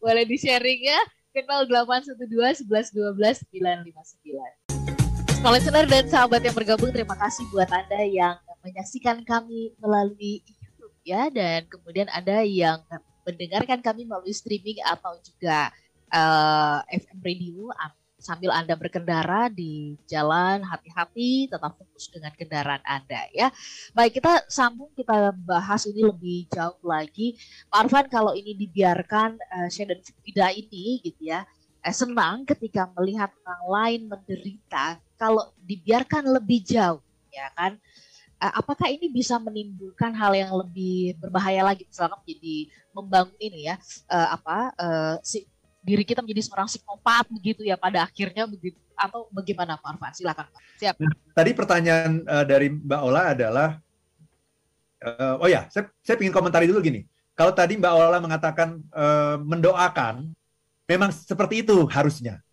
Boleh 0.00 0.24
di-sharing 0.24 0.88
ya 0.88 0.96
ke 1.36 1.44
0812 1.44 2.64
11 2.64 2.64
12 2.64 3.44
959. 3.92 5.36
Smart 5.36 5.52
listener 5.52 5.84
dan 5.84 6.08
sahabat 6.08 6.40
yang 6.40 6.56
bergabung, 6.56 6.96
terima 6.96 7.20
kasih 7.20 7.44
buat 7.52 7.68
Anda 7.68 8.08
yang 8.08 8.40
menyaksikan 8.64 9.28
kami 9.28 9.76
melalui 9.76 10.40
YouTube 10.48 10.96
ya 11.04 11.28
dan 11.28 11.68
kemudian 11.68 12.08
Anda 12.08 12.40
yang 12.48 12.80
mendengarkan 13.28 13.84
kami 13.84 14.08
melalui 14.08 14.32
streaming 14.32 14.80
atau 14.88 15.12
juga 15.20 15.68
uh, 16.08 16.80
eh, 16.88 17.04
FM 17.04 17.20
radio 17.20 17.68
sambil 18.18 18.50
Anda 18.50 18.74
berkendara 18.74 19.46
di 19.48 19.94
jalan 20.10 20.66
hati-hati 20.66 21.48
tetap 21.48 21.78
fokus 21.78 22.10
dengan 22.10 22.34
kendaraan 22.34 22.82
Anda 22.82 23.30
ya. 23.30 23.48
Baik 23.94 24.18
kita 24.18 24.44
sambung 24.50 24.90
kita 24.98 25.32
bahas 25.46 25.86
ini 25.86 26.02
lebih 26.02 26.50
jauh 26.50 26.82
lagi. 26.82 27.38
Pak 27.70 27.86
Arfan 27.86 28.06
kalau 28.10 28.34
ini 28.34 28.58
dibiarkan 28.58 29.38
uh, 29.38 29.68
Shane 29.70 29.94
dan 29.94 30.00
Fida 30.02 30.50
ini 30.50 31.00
gitu 31.00 31.30
ya 31.30 31.46
eh, 31.82 31.94
senang 31.94 32.44
ketika 32.44 32.90
melihat 32.98 33.30
orang 33.46 33.64
lain 33.70 34.00
menderita 34.10 34.98
kalau 35.16 35.50
dibiarkan 35.62 36.26
lebih 36.26 36.60
jauh 36.66 37.02
ya 37.30 37.48
kan 37.54 37.78
uh, 38.42 38.52
apakah 38.58 38.90
ini 38.90 39.08
bisa 39.08 39.38
menimbulkan 39.38 40.12
hal 40.14 40.34
yang 40.34 40.52
lebih 40.54 41.14
berbahaya 41.18 41.62
lagi 41.62 41.86
misalkan 41.86 42.18
menjadi 42.22 42.56
membangun 42.92 43.38
ini 43.38 43.70
ya 43.70 43.76
uh, 44.10 44.28
apa 44.34 44.58
uh, 44.76 45.14
si 45.22 45.46
diri 45.88 46.04
kita 46.04 46.20
menjadi 46.20 46.44
seorang 46.44 46.68
psikopat 46.68 47.24
begitu 47.32 47.64
ya 47.64 47.80
pada 47.80 48.04
akhirnya 48.04 48.44
begitu. 48.44 48.76
Atau 48.98 49.30
bagaimana 49.32 49.80
Pak 49.80 49.88
Arfan? 49.96 50.12
Silakan 50.12 50.46
Pak. 50.52 50.60
Siap. 50.76 50.94
Nah, 51.00 51.12
tadi 51.32 51.50
pertanyaan 51.56 52.12
uh, 52.28 52.44
dari 52.44 52.68
Mbak 52.68 53.00
Ola 53.00 53.22
adalah 53.32 53.68
uh, 55.00 55.42
oh 55.42 55.48
ya 55.48 55.70
saya 55.72 55.88
saya 56.04 56.20
ingin 56.20 56.34
komentari 56.34 56.68
dulu 56.68 56.84
gini. 56.84 57.08
Kalau 57.32 57.54
tadi 57.54 57.78
Mbak 57.78 57.92
Ola 57.94 58.18
mengatakan 58.18 58.82
uh, 58.92 59.38
mendoakan 59.40 60.28
memang 60.84 61.10
seperti 61.14 61.64
itu 61.64 61.88
harusnya. 61.88 62.44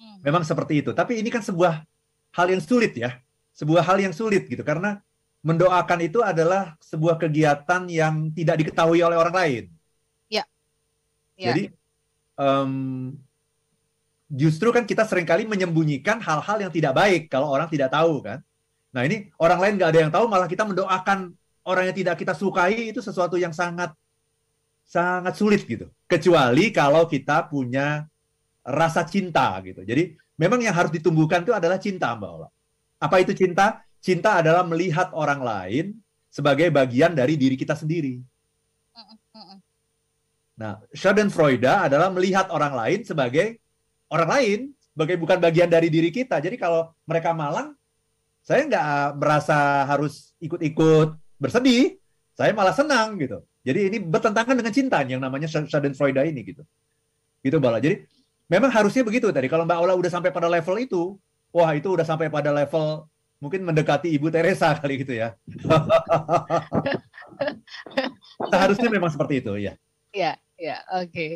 Hmm. 0.00 0.16
memang 0.24 0.40
seperti 0.40 0.80
itu. 0.80 0.96
Tapi 0.96 1.20
ini 1.20 1.28
kan 1.28 1.44
sebuah 1.44 1.84
hal 2.32 2.46
yang 2.48 2.62
sulit 2.64 2.96
ya. 2.96 3.20
Sebuah 3.52 3.84
hal 3.84 4.00
yang 4.00 4.16
sulit 4.16 4.48
gitu. 4.48 4.64
Karena 4.64 4.96
mendoakan 5.44 6.00
itu 6.04 6.24
adalah 6.24 6.76
sebuah 6.80 7.20
kegiatan 7.20 7.84
yang 7.88 8.32
tidak 8.32 8.64
diketahui 8.64 9.00
oleh 9.04 9.16
orang 9.16 9.36
lain. 9.36 9.64
Ya. 10.32 10.44
ya. 11.36 11.52
Jadi 11.52 11.62
um, 12.40 12.72
justru 14.32 14.72
kan 14.72 14.88
kita 14.88 15.04
sering 15.04 15.28
kali 15.28 15.44
menyembunyikan 15.44 16.16
hal-hal 16.24 16.56
yang 16.56 16.72
tidak 16.72 16.96
baik 16.96 17.22
kalau 17.28 17.52
orang 17.52 17.68
tidak 17.68 17.92
tahu 17.92 18.24
kan. 18.24 18.40
Nah 18.90 19.04
ini 19.04 19.28
orang 19.36 19.58
lain 19.60 19.72
nggak 19.76 19.90
ada 19.92 20.00
yang 20.00 20.12
tahu 20.12 20.24
malah 20.26 20.48
kita 20.48 20.64
mendoakan 20.64 21.36
orang 21.68 21.92
yang 21.92 21.96
tidak 21.96 22.16
kita 22.16 22.32
sukai 22.32 22.90
itu 22.90 23.04
sesuatu 23.04 23.36
yang 23.36 23.52
sangat 23.52 23.92
sangat 24.88 25.36
sulit 25.36 25.62
gitu. 25.68 25.86
Kecuali 26.08 26.72
kalau 26.74 27.06
kita 27.06 27.46
punya 27.46 28.08
rasa 28.64 29.06
cinta 29.06 29.54
gitu. 29.62 29.84
Jadi 29.86 30.16
memang 30.34 30.58
yang 30.58 30.74
harus 30.74 30.90
ditumbuhkan 30.90 31.44
itu 31.44 31.54
adalah 31.54 31.78
cinta 31.78 32.10
Mbak 32.16 32.30
Ola. 32.30 32.48
Apa 32.98 33.22
itu 33.22 33.36
cinta? 33.36 33.84
Cinta 34.00 34.40
adalah 34.40 34.64
melihat 34.64 35.12
orang 35.12 35.44
lain 35.44 35.84
sebagai 36.32 36.72
bagian 36.72 37.12
dari 37.12 37.36
diri 37.36 37.54
kita 37.54 37.76
sendiri. 37.76 38.18
Nah, 40.60 40.76
Schadenfreude 40.92 41.64
adalah 41.64 42.12
melihat 42.12 42.52
orang 42.52 42.76
lain 42.76 43.00
sebagai 43.00 43.56
orang 44.12 44.28
lain, 44.28 44.58
sebagai 44.92 45.16
bukan 45.16 45.40
bagian 45.40 45.72
dari 45.72 45.88
diri 45.88 46.12
kita. 46.12 46.36
Jadi 46.36 46.60
kalau 46.60 46.92
mereka 47.08 47.32
malang, 47.32 47.72
saya 48.44 48.68
nggak 48.68 49.16
merasa 49.16 49.88
harus 49.88 50.36
ikut-ikut 50.36 51.16
bersedih, 51.40 51.96
saya 52.36 52.52
malah 52.52 52.76
senang 52.76 53.16
gitu. 53.16 53.40
Jadi 53.64 53.88
ini 53.88 53.96
bertentangan 54.04 54.52
dengan 54.52 54.72
cinta 54.72 55.00
yang 55.08 55.24
namanya 55.24 55.48
Schadenfreude 55.48 56.20
ini 56.28 56.44
gitu. 56.44 56.62
Gitu 57.40 57.56
Bala. 57.56 57.80
Jadi 57.80 58.04
memang 58.52 58.68
harusnya 58.68 59.00
begitu 59.00 59.32
tadi. 59.32 59.48
Kalau 59.48 59.64
Mbak 59.64 59.80
Ola 59.80 59.96
udah 59.96 60.12
sampai 60.12 60.28
pada 60.28 60.44
level 60.44 60.76
itu, 60.76 61.16
wah 61.56 61.72
itu 61.72 61.88
udah 61.88 62.04
sampai 62.04 62.28
pada 62.28 62.52
level 62.52 63.08
mungkin 63.40 63.64
mendekati 63.64 64.12
Ibu 64.12 64.28
Teresa 64.28 64.68
kali 64.80 65.00
gitu 65.00 65.16
ya. 65.16 65.32
Seharusnya 68.52 68.92
memang 68.92 69.08
seperti 69.08 69.40
itu 69.40 69.56
ya. 69.56 69.72
Ya, 70.10 70.34
ya, 70.60 70.76
oke. 71.00 71.08
Okay. 71.08 71.30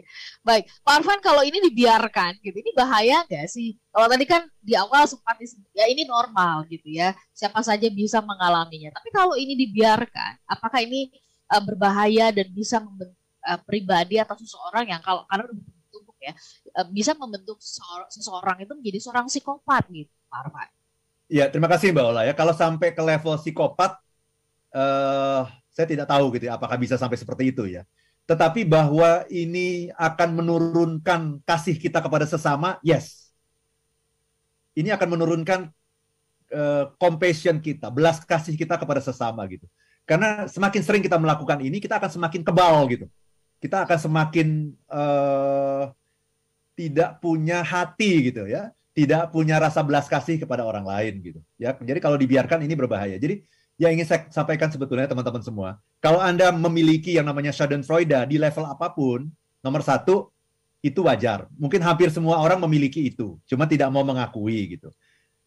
Baik, 0.45 0.69
Pak 0.85 0.93
Arfan 1.00 1.21
kalau 1.25 1.40
ini 1.40 1.59
dibiarkan 1.64 2.37
gitu, 2.45 2.61
ini 2.61 2.71
bahaya 2.76 3.25
nggak 3.25 3.49
sih? 3.49 3.81
Kalau 3.88 4.07
tadi 4.12 4.25
kan 4.28 4.45
di 4.61 4.76
awal 4.76 5.09
sempat 5.09 5.40
disebut, 5.40 5.73
ya 5.73 5.88
ini 5.88 6.04
normal 6.04 6.69
gitu 6.69 6.93
ya, 6.93 7.16
siapa 7.33 7.64
saja 7.64 7.88
bisa 7.88 8.21
mengalaminya. 8.21 8.93
Tapi 8.93 9.09
kalau 9.09 9.35
ini 9.40 9.57
dibiarkan, 9.57 10.45
apakah 10.45 10.85
ini 10.85 11.09
uh, 11.49 11.62
berbahaya 11.64 12.28
dan 12.37 12.52
bisa 12.52 12.78
membentuk 12.85 13.16
uh, 13.49 13.61
pribadi 13.64 14.21
atau 14.21 14.37
seseorang 14.37 14.93
yang 14.93 15.00
kalau 15.00 15.25
karena 15.33 15.49
berbentuk 15.49 16.16
ya, 16.21 16.33
uh, 16.76 16.87
bisa 16.93 17.16
membentuk 17.16 17.57
seseorang 18.12 18.61
itu 18.61 18.73
menjadi 18.76 18.99
seorang 19.00 19.26
psikopat 19.33 19.88
gitu, 19.88 20.12
Pak 20.28 20.38
Arfan? 20.45 20.69
Ya, 21.33 21.49
terima 21.49 21.73
kasih 21.73 21.97
Mbak 21.97 22.04
Ola 22.04 22.23
ya. 22.28 22.37
Kalau 22.37 22.52
sampai 22.52 22.93
ke 22.93 23.00
level 23.00 23.40
psikopat, 23.40 23.97
uh, 24.76 25.49
saya 25.73 25.87
tidak 25.88 26.07
tahu 26.07 26.28
gitu 26.37 26.47
ya, 26.47 26.61
apakah 26.61 26.76
bisa 26.76 27.00
sampai 27.00 27.16
seperti 27.16 27.49
itu 27.50 27.64
ya. 27.64 27.83
Tetapi 28.25 28.64
bahwa 28.64 29.28
ini 29.28 29.93
akan 29.95 30.28
menurunkan 30.40 31.45
kasih 31.45 31.76
kita 31.76 32.00
kepada 32.00 32.25
sesama, 32.25 32.81
yes. 32.81 33.28
Ini 34.75 34.97
akan 34.97 35.09
menurunkan 35.19 35.71
uh, 36.50 36.85
compassion 36.97 37.61
kita, 37.61 37.93
belas 37.93 38.25
kasih 38.25 38.57
kita 38.57 38.81
kepada 38.81 39.04
sesama 39.04 39.45
gitu. 39.47 39.69
Karena 40.09 40.49
semakin 40.49 40.83
sering 40.83 41.02
kita 41.04 41.21
melakukan 41.21 41.61
ini, 41.61 41.78
kita 41.78 42.00
akan 42.00 42.11
semakin 42.11 42.43
kebal 42.43 42.88
gitu. 42.90 43.07
Kita 43.61 43.85
akan 43.87 43.99
semakin 44.00 44.73
uh, 44.88 45.93
tidak 46.75 47.23
punya 47.23 47.62
hati 47.62 48.31
gitu 48.31 48.45
ya 48.50 48.75
tidak 48.95 49.31
punya 49.35 49.59
rasa 49.59 49.83
belas 49.83 50.07
kasih 50.07 50.43
kepada 50.43 50.62
orang 50.66 50.87
lain 50.87 51.14
gitu 51.23 51.40
ya 51.59 51.75
jadi 51.78 51.99
kalau 52.02 52.19
dibiarkan 52.19 52.62
ini 52.62 52.75
berbahaya 52.75 53.16
jadi 53.19 53.43
yang 53.81 53.90
ingin 53.95 54.07
saya 54.07 54.21
sampaikan 54.31 54.71
sebetulnya 54.71 55.11
teman-teman 55.11 55.43
semua 55.43 55.69
kalau 55.99 56.23
anda 56.23 56.54
memiliki 56.54 57.19
yang 57.19 57.26
namanya 57.26 57.50
Schadenfreude 57.50 58.31
di 58.31 58.37
level 58.38 58.69
apa 58.69 58.93
pun 58.93 59.33
nomor 59.64 59.81
satu 59.81 60.28
itu 60.85 61.00
wajar. 61.00 61.49
Mungkin 61.57 61.81
hampir 61.81 62.12
semua 62.12 62.37
orang 62.37 62.61
memiliki 62.61 63.09
itu 63.09 63.40
cuma 63.49 63.64
tidak 63.64 63.88
mau 63.88 64.04
mengakui 64.04 64.76
gitu. 64.76 64.93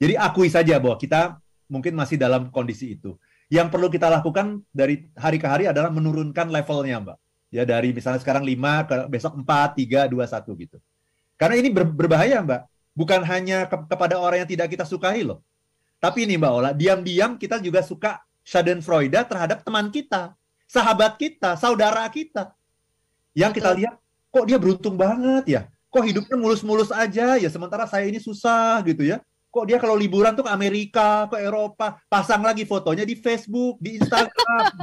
Jadi 0.01 0.17
akui 0.17 0.49
saja 0.49 0.81
bahwa 0.81 0.97
kita 0.97 1.37
mungkin 1.69 1.93
masih 1.93 2.17
dalam 2.17 2.49
kondisi 2.49 2.97
itu. 2.97 3.13
Yang 3.53 3.69
perlu 3.69 3.87
kita 3.93 4.09
lakukan 4.09 4.65
dari 4.73 5.05
hari 5.13 5.37
ke 5.37 5.45
hari 5.45 5.69
adalah 5.69 5.93
menurunkan 5.93 6.49
levelnya 6.49 6.97
mbak. 7.05 7.17
Ya 7.53 7.63
dari 7.63 7.93
misalnya 7.95 8.19
sekarang 8.19 8.43
5 8.43 8.89
ke 8.89 8.95
besok 9.07 9.37
4 9.39 9.77
3 9.77 10.09
2 10.09 10.19
1 10.19 10.63
gitu. 10.67 10.77
Karena 11.37 11.55
ini 11.55 11.69
ber 11.69 11.85
berbahaya 11.85 12.41
mbak. 12.41 12.65
Bukan 12.97 13.21
hanya 13.29 13.69
ke 13.69 13.77
kepada 13.93 14.17
orang 14.17 14.41
yang 14.41 14.49
tidak 14.49 14.73
kita 14.73 14.89
sukai 14.89 15.21
loh. 15.21 15.45
Tapi 15.97 16.29
ini 16.29 16.37
Mbak 16.37 16.51
Ola, 16.53 16.71
diam-diam 16.77 17.35
kita 17.41 17.57
juga 17.57 17.81
suka 17.81 18.21
Schadenfreude 18.45 19.17
terhadap 19.27 19.65
teman 19.65 19.89
kita, 19.89 20.37
sahabat 20.69 21.17
kita, 21.17 21.57
saudara 21.57 22.05
kita. 22.07 22.53
Yang 23.33 23.51
kita 23.61 23.69
lihat, 23.75 23.95
kok 24.31 24.45
dia 24.45 24.57
beruntung 24.61 24.95
banget 24.95 25.43
ya? 25.49 25.61
Kok 25.91 26.03
hidupnya 26.05 26.37
mulus-mulus 26.37 26.93
aja 26.93 27.35
ya, 27.35 27.49
sementara 27.49 27.89
saya 27.89 28.05
ini 28.05 28.21
susah 28.21 28.79
gitu 28.85 29.03
ya. 29.03 29.19
Kok 29.51 29.65
dia 29.65 29.81
kalau 29.81 29.97
liburan 29.97 30.37
tuh 30.37 30.45
ke 30.45 30.51
Amerika, 30.53 31.25
ke 31.27 31.41
Eropa, 31.41 31.97
pasang 32.07 32.45
lagi 32.45 32.63
fotonya 32.63 33.03
di 33.03 33.17
Facebook, 33.17 33.81
di 33.81 33.97
Instagram. 33.97 34.63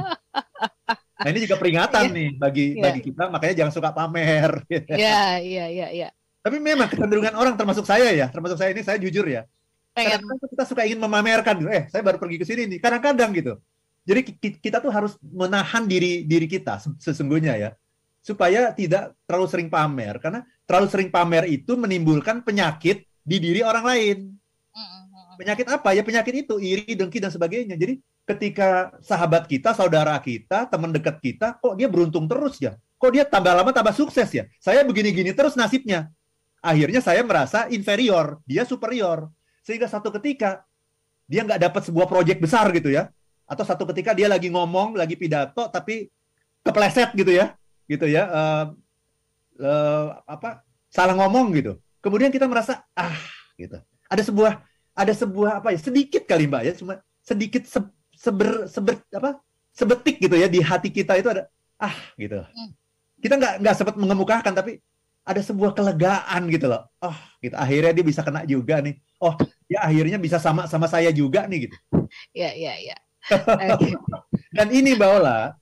Nah 1.15 1.31
ini 1.31 1.47
juga 1.47 1.55
peringatan 1.55 2.11
yeah. 2.11 2.17
nih 2.21 2.29
bagi 2.35 2.65
yeah. 2.75 2.83
bagi 2.85 3.01
kita, 3.01 3.23
makanya 3.31 3.55
jangan 3.63 3.73
suka 3.73 3.89
pamer. 3.95 4.61
Iya, 4.69 5.41
iya, 5.41 5.65
iya, 5.71 5.87
iya. 5.89 6.09
Tapi 6.43 6.61
memang 6.61 6.85
kecenderungan 6.85 7.33
orang 7.33 7.57
termasuk 7.57 7.87
saya 7.87 8.13
ya, 8.13 8.29
termasuk 8.29 8.59
saya 8.61 8.75
ini 8.75 8.85
saya 8.85 9.01
jujur 9.01 9.25
ya. 9.25 9.47
Kadang-kadang 9.95 10.51
kita 10.51 10.63
suka 10.67 10.81
ingin 10.83 10.99
memamerkan 10.99 11.55
gitu. 11.63 11.71
Eh, 11.71 11.87
saya 11.87 12.03
baru 12.03 12.19
pergi 12.19 12.37
ke 12.43 12.45
sini 12.45 12.67
nih. 12.67 12.79
Kadang-kadang 12.83 13.31
gitu. 13.31 13.53
Jadi 14.05 14.21
kita 14.61 14.83
tuh 14.83 14.93
harus 14.93 15.17
menahan 15.23 15.87
diri 15.87 16.27
diri 16.27 16.45
kita 16.45 16.83
sesungguhnya 16.99 17.55
ya. 17.57 17.69
Supaya 18.21 18.75
tidak 18.75 19.15
terlalu 19.25 19.47
sering 19.49 19.69
pamer 19.71 20.19
karena 20.21 20.43
terlalu 20.67 20.87
sering 20.91 21.09
pamer 21.09 21.47
itu 21.49 21.73
menimbulkan 21.79 22.43
penyakit 22.43 23.07
di 23.23 23.37
diri 23.39 23.61
orang 23.63 23.85
lain. 23.85 24.17
Penyakit 25.35 25.67
apa? 25.67 25.91
Ya 25.91 26.03
penyakit 26.03 26.47
itu 26.47 26.55
iri, 26.63 26.95
dengki 26.95 27.19
dan 27.19 27.31
sebagainya. 27.31 27.75
Jadi 27.75 27.99
ketika 28.23 28.95
sahabat 29.03 29.47
kita, 29.51 29.75
saudara 29.75 30.15
kita, 30.23 30.63
teman 30.71 30.95
dekat 30.95 31.19
kita, 31.19 31.59
kok 31.59 31.75
dia 31.75 31.91
beruntung 31.91 32.23
terus 32.27 32.55
ya? 32.59 32.75
Kok 32.95 33.11
dia 33.11 33.27
tambah 33.27 33.51
lama 33.51 33.71
tambah 33.75 33.91
sukses 33.91 34.31
ya? 34.31 34.47
Saya 34.63 34.87
begini-gini 34.87 35.35
terus 35.35 35.59
nasibnya 35.59 36.07
akhirnya 36.65 36.97
saya 37.05 37.21
merasa 37.21 37.69
inferior, 37.69 38.41
dia 38.49 38.65
superior. 38.65 39.29
Sehingga 39.65 39.89
satu 39.89 40.13
ketika 40.21 40.61
dia 41.25 41.41
nggak 41.41 41.57
dapat 41.57 41.81
sebuah 41.89 42.05
proyek 42.05 42.37
besar 42.37 42.69
gitu 42.69 42.93
ya, 42.93 43.09
atau 43.49 43.65
satu 43.65 43.89
ketika 43.89 44.13
dia 44.13 44.29
lagi 44.29 44.53
ngomong, 44.53 44.93
lagi 44.93 45.17
pidato, 45.17 45.65
tapi 45.73 46.05
kepleset 46.61 47.17
gitu 47.17 47.33
ya, 47.33 47.57
gitu 47.89 48.05
ya. 48.05 48.29
Uh, 48.29 48.65
uh, 49.59 50.21
apa 50.29 50.61
salah 50.93 51.17
ngomong 51.17 51.49
gitu. 51.57 51.81
Kemudian 51.99 52.29
kita 52.29 52.45
merasa 52.45 52.85
ah 52.93 53.17
gitu. 53.57 53.81
Ada 54.05 54.21
sebuah 54.21 54.61
ada 54.95 55.13
sebuah 55.17 55.65
apa 55.65 55.73
ya 55.73 55.79
sedikit 55.81 56.23
kali 56.29 56.45
mbak 56.47 56.61
ya 56.63 56.73
cuma 56.77 57.01
sedikit 57.19 57.65
se, 57.65 57.81
seber 58.15 58.69
seber 58.69 59.01
apa 59.11 59.41
sebetik 59.75 60.21
gitu 60.23 60.37
ya 60.39 60.47
di 60.47 60.61
hati 60.63 60.93
kita 60.93 61.17
itu 61.17 61.33
ada 61.33 61.49
ah 61.81 61.95
gitu. 62.15 62.45
Hmm. 62.45 62.71
Kita 63.17 63.41
nggak 63.41 63.53
nggak 63.65 63.75
sempat 63.75 63.95
mengemukakan 63.97 64.53
tapi 64.53 64.77
ada 65.25 65.41
sebuah 65.41 65.73
kelegaan 65.73 66.45
gitu 66.53 66.69
loh. 66.69 66.85
Oh, 67.01 67.17
gitu. 67.41 67.57
Akhirnya 67.57 67.91
dia 67.97 68.05
bisa 68.05 68.21
kena 68.21 68.45
juga 68.45 68.77
nih. 68.77 69.01
Oh, 69.17 69.33
ya 69.65 69.79
akhirnya 69.85 70.17
bisa 70.21 70.37
sama 70.37 70.69
sama 70.69 70.85
saya 70.85 71.09
juga 71.09 71.45
nih 71.49 71.69
gitu. 71.69 71.77
Iya, 72.37 72.53
iya, 72.53 72.73
iya. 72.79 72.97
Dan 74.53 74.69
ini 74.71 74.93
Mbak 74.93 75.09
Ola, 75.19 75.57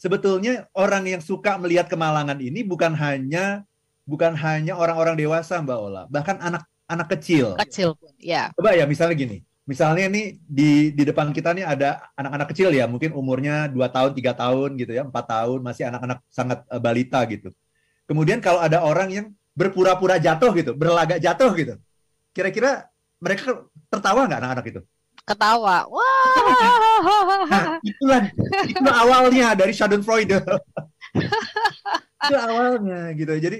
sebetulnya 0.00 0.66
orang 0.72 1.04
yang 1.04 1.22
suka 1.22 1.60
melihat 1.60 1.86
kemalangan 1.86 2.40
ini 2.40 2.64
bukan 2.64 2.96
hanya 2.96 3.62
bukan 4.08 4.32
hanya 4.34 4.74
orang-orang 4.74 5.14
dewasa 5.20 5.60
Mbak 5.60 5.78
Ola, 5.78 6.02
bahkan 6.08 6.40
anak 6.40 6.64
anak 6.88 7.12
kecil. 7.16 7.54
Kecil 7.60 7.92
pun, 7.96 8.12
ya. 8.18 8.50
Coba 8.56 8.72
ya 8.74 8.88
misalnya 8.88 9.16
gini. 9.16 9.38
Misalnya 9.64 10.12
nih 10.12 10.36
di 10.44 10.92
di 10.92 11.02
depan 11.08 11.32
kita 11.32 11.56
nih 11.56 11.64
ada 11.64 12.12
anak-anak 12.20 12.52
kecil 12.52 12.68
ya, 12.68 12.84
mungkin 12.84 13.16
umurnya 13.16 13.68
2 13.72 13.80
tahun, 13.88 14.10
tiga 14.12 14.36
tahun 14.36 14.76
gitu 14.76 14.92
ya, 14.92 15.08
empat 15.08 15.24
tahun, 15.24 15.64
masih 15.64 15.88
anak-anak 15.88 16.18
sangat 16.28 16.68
uh, 16.68 16.76
balita 16.76 17.24
gitu 17.24 17.48
Kemudian 18.04 18.44
kalau 18.44 18.60
ada 18.60 18.84
orang 18.84 19.08
yang 19.08 19.26
berpura-pura 19.56 20.20
jatuh 20.20 20.52
gitu, 20.52 20.76
berlagak 20.76 21.16
jatuh 21.16 21.48
gitu, 21.56 21.80
kira-kira 22.36 22.92
mereka 23.24 23.64
tertawa 23.88 24.28
nggak 24.28 24.40
anak-anak 24.44 24.66
itu? 24.68 24.80
Ketawa. 25.24 25.88
Wah. 25.88 26.36
Nah, 27.48 27.80
itulah 27.80 28.28
itu 28.68 28.90
awalnya 28.92 29.56
dari 29.56 29.72
Schadenfreude. 29.72 30.44
itu 32.28 32.34
awalnya 32.36 33.08
gitu. 33.16 33.32
Jadi 33.32 33.58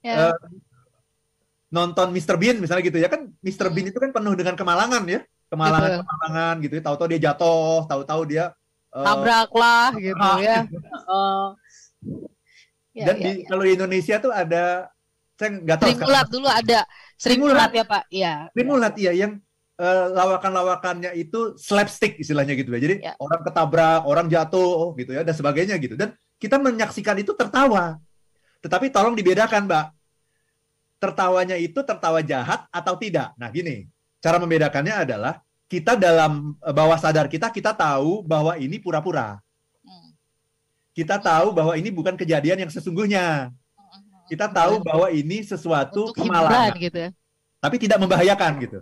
ya. 0.00 0.32
uh, 0.32 0.36
nonton 1.68 2.08
Mr. 2.16 2.40
Bean 2.40 2.56
misalnya 2.64 2.84
gitu 2.88 2.96
ya 2.96 3.12
kan 3.12 3.28
Mr. 3.44 3.68
Bean 3.68 3.92
itu 3.92 4.00
kan 4.00 4.08
penuh 4.08 4.32
dengan 4.32 4.56
kemalangan 4.56 5.04
ya 5.04 5.20
kemalangan 5.52 6.00
kemalangan 6.00 6.54
gitu 6.64 6.74
ya. 6.80 6.82
tahu-tahu 6.84 7.08
dia 7.12 7.20
jatuh 7.28 7.84
tahu-tahu 7.84 8.22
dia 8.24 8.44
uh, 8.96 9.04
tabrak 9.04 9.52
lah 9.52 9.92
gitu 10.00 10.16
ah, 10.16 10.40
ya 10.40 10.58
uh, 11.04 11.48
Dan 12.96 13.14
ya, 13.20 13.24
di, 13.24 13.30
ya. 13.44 13.46
kalau 13.52 13.62
di 13.68 13.72
Indonesia 13.76 14.16
tuh 14.16 14.32
ada 14.32 14.88
saya 15.38 15.50
nggak 15.54 15.78
tahu. 15.78 15.88
Srimulat 15.94 16.26
dulu 16.34 16.48
ada. 16.50 16.78
Srimulat 17.18 17.70
ya 17.74 17.84
Pak. 17.84 18.02
Iya. 18.08 18.34
Srimulat 18.54 18.94
ya 18.94 19.12
yang 19.12 19.32
uh, 19.76 20.06
lawakan-lawakannya 20.14 21.18
itu 21.18 21.58
slapstick 21.58 22.16
istilahnya 22.22 22.54
gitu 22.54 22.70
ya. 22.70 22.80
Jadi 22.80 22.94
ya. 23.02 23.12
orang 23.18 23.40
ketabrak, 23.42 24.00
orang 24.06 24.26
jatuh 24.30 24.94
gitu 24.94 25.10
ya 25.12 25.26
dan 25.26 25.34
sebagainya 25.34 25.74
gitu. 25.82 25.98
Dan 25.98 26.14
kita 26.38 26.56
menyaksikan 26.62 27.18
itu 27.18 27.34
tertawa. 27.34 27.98
Tetapi 28.62 28.94
tolong 28.94 29.18
dibedakan, 29.18 29.66
Mbak. 29.66 29.86
Tertawanya 30.98 31.54
itu 31.58 31.78
tertawa 31.82 32.22
jahat 32.22 32.66
atau 32.70 32.94
tidak. 32.98 33.34
Nah, 33.34 33.50
gini. 33.50 33.90
Cara 34.18 34.38
membedakannya 34.42 35.06
adalah 35.06 35.42
kita 35.70 35.94
dalam 35.94 36.58
eh, 36.58 36.74
bawah 36.74 36.98
sadar 36.98 37.30
kita 37.30 37.54
kita 37.54 37.70
tahu 37.70 38.26
bahwa 38.26 38.58
ini 38.58 38.82
pura-pura 38.82 39.38
kita 40.98 41.14
tahu 41.22 41.54
bahwa 41.54 41.78
ini 41.78 41.94
bukan 41.94 42.18
kejadian 42.18 42.66
yang 42.66 42.72
sesungguhnya. 42.74 43.54
Kita 44.28 44.46
tahu 44.52 44.84
bahwa 44.84 45.08
ini 45.08 45.40
sesuatu 45.42 46.12
kemalangan 46.12 46.76
gitu 46.76 46.98
ya. 47.08 47.10
Tapi 47.58 47.76
tidak 47.80 47.98
membahayakan 47.98 48.52
gitu. 48.62 48.78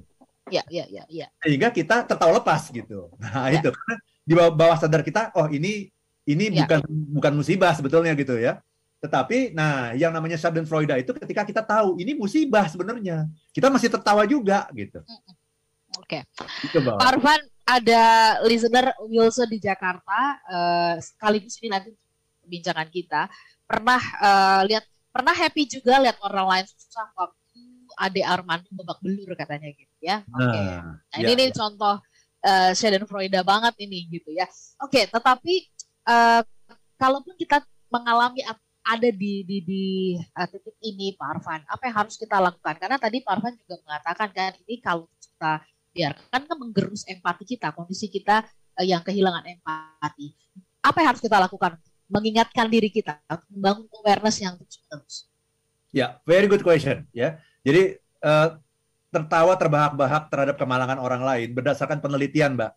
Ya, 0.47 0.63
ya, 0.71 0.87
ya, 0.87 1.03
ya. 1.11 1.27
Sehingga 1.43 1.75
kita 1.75 2.07
tertawa 2.07 2.39
lepas 2.39 2.71
gitu. 2.71 3.11
Nah, 3.19 3.51
ya. 3.51 3.59
itu 3.59 3.69
karena 3.73 3.95
di 4.27 4.35
bawah 4.35 4.79
sadar 4.79 5.03
kita, 5.03 5.35
oh 5.35 5.51
ini 5.51 5.91
ini 6.27 6.55
ya. 6.55 6.67
bukan 6.67 6.81
bukan 7.19 7.33
musibah 7.35 7.75
sebetulnya 7.75 8.15
gitu 8.15 8.39
ya. 8.39 8.63
Tetapi 9.03 9.55
nah 9.55 9.95
yang 9.95 10.15
namanya 10.15 10.39
Schadenfreude 10.39 10.99
itu 10.99 11.11
ketika 11.19 11.43
kita 11.47 11.63
tahu 11.63 11.99
ini 11.99 12.15
musibah 12.15 12.67
sebenarnya, 12.71 13.27
kita 13.51 13.71
masih 13.71 13.91
tertawa 13.91 14.23
juga 14.27 14.71
gitu. 14.75 15.03
Oke. 15.99 16.23
Okay. 16.27 16.67
Gitu, 16.67 16.79
Pak 16.83 16.99
Arfan 16.99 17.41
ada 17.67 18.05
listener 18.47 18.95
Wilson 19.11 19.51
di 19.51 19.59
Jakarta 19.59 20.39
uh, 20.47 20.95
sekaligus 21.03 21.59
ini 21.59 21.75
nanti 21.75 21.91
perbincangan 22.47 22.89
kita 22.95 23.27
pernah 23.67 23.99
uh, 24.23 24.63
lihat 24.71 24.87
pernah 25.17 25.33
happy 25.33 25.65
juga 25.65 25.97
lihat 26.05 26.21
orang 26.21 26.45
lain 26.45 26.67
susah 26.69 27.09
waktu 27.17 27.61
Ade 27.97 28.21
Armando 28.21 28.69
babak 28.77 29.01
belur 29.01 29.33
katanya 29.33 29.73
gitu 29.73 29.97
ya. 30.05 30.21
Oke. 30.29 30.45
Okay. 30.53 30.65
Nah, 30.69 31.01
nah, 31.01 31.19
ini 31.25 31.33
ya, 31.33 31.39
nih 31.41 31.49
ya. 31.49 31.55
contoh 31.57 31.97
uh, 32.45 33.03
Freuda 33.09 33.41
banget 33.41 33.75
ini 33.81 33.99
gitu 34.13 34.29
ya. 34.37 34.45
Oke, 34.85 35.01
okay, 35.01 35.05
tetapi 35.09 35.55
uh, 36.05 36.45
kalaupun 37.01 37.33
kita 37.41 37.65
mengalami 37.89 38.45
ada 38.87 39.09
di 39.09 39.43
di 39.43 39.59
di 39.65 39.85
uh, 40.21 40.47
titik 40.47 40.77
ini 40.85 41.17
Pak 41.17 41.41
Arfan, 41.41 41.61
apa 41.65 41.83
yang 41.89 41.97
harus 42.05 42.15
kita 42.21 42.37
lakukan? 42.37 42.77
Karena 42.77 43.01
tadi 43.01 43.25
Pak 43.25 43.33
Arfan 43.41 43.57
juga 43.57 43.81
mengatakan 43.83 44.29
kan 44.37 44.53
ini 44.69 44.75
kalau 44.85 45.09
kita 45.17 45.65
biarkan 45.97 46.41
kan 46.45 46.57
menggerus 46.61 47.09
empati 47.09 47.45
kita, 47.49 47.73
kondisi 47.73 48.13
kita 48.13 48.45
uh, 48.77 48.85
yang 48.85 49.01
kehilangan 49.01 49.49
empati. 49.49 50.37
Apa 50.85 51.01
yang 51.01 51.09
harus 51.17 51.25
kita 51.25 51.41
lakukan 51.41 51.81
mengingatkan 52.07 52.71
diri 52.71 52.89
kita 52.91 53.19
membangun 53.51 53.87
awareness 54.03 54.39
yang 54.39 54.55
terus-menerus? 54.59 55.27
Ya, 55.91 56.19
very 56.27 56.47
good 56.47 56.63
question. 56.63 57.07
Ya, 57.11 57.41
jadi 57.67 57.99
uh, 58.23 58.59
tertawa 59.11 59.57
terbahak-bahak 59.57 60.29
terhadap 60.29 60.57
kemalangan 60.61 60.99
orang 61.01 61.23
lain 61.23 61.49
berdasarkan 61.57 62.03
penelitian, 62.03 62.55
Mbak, 62.59 62.73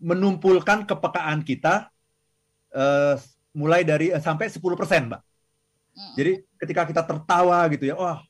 menumpulkan 0.00 0.86
kepekaan 0.86 1.42
kita 1.42 1.90
uh, 2.74 3.14
mulai 3.52 3.82
dari 3.82 4.14
uh, 4.14 4.22
sampai 4.22 4.46
10%, 4.46 4.60
Mbak. 5.10 5.22
Hmm. 5.90 6.12
Jadi 6.14 6.32
ketika 6.62 6.82
kita 6.86 7.02
tertawa 7.02 7.66
gitu 7.74 7.90
ya, 7.90 7.94
wah 7.98 8.22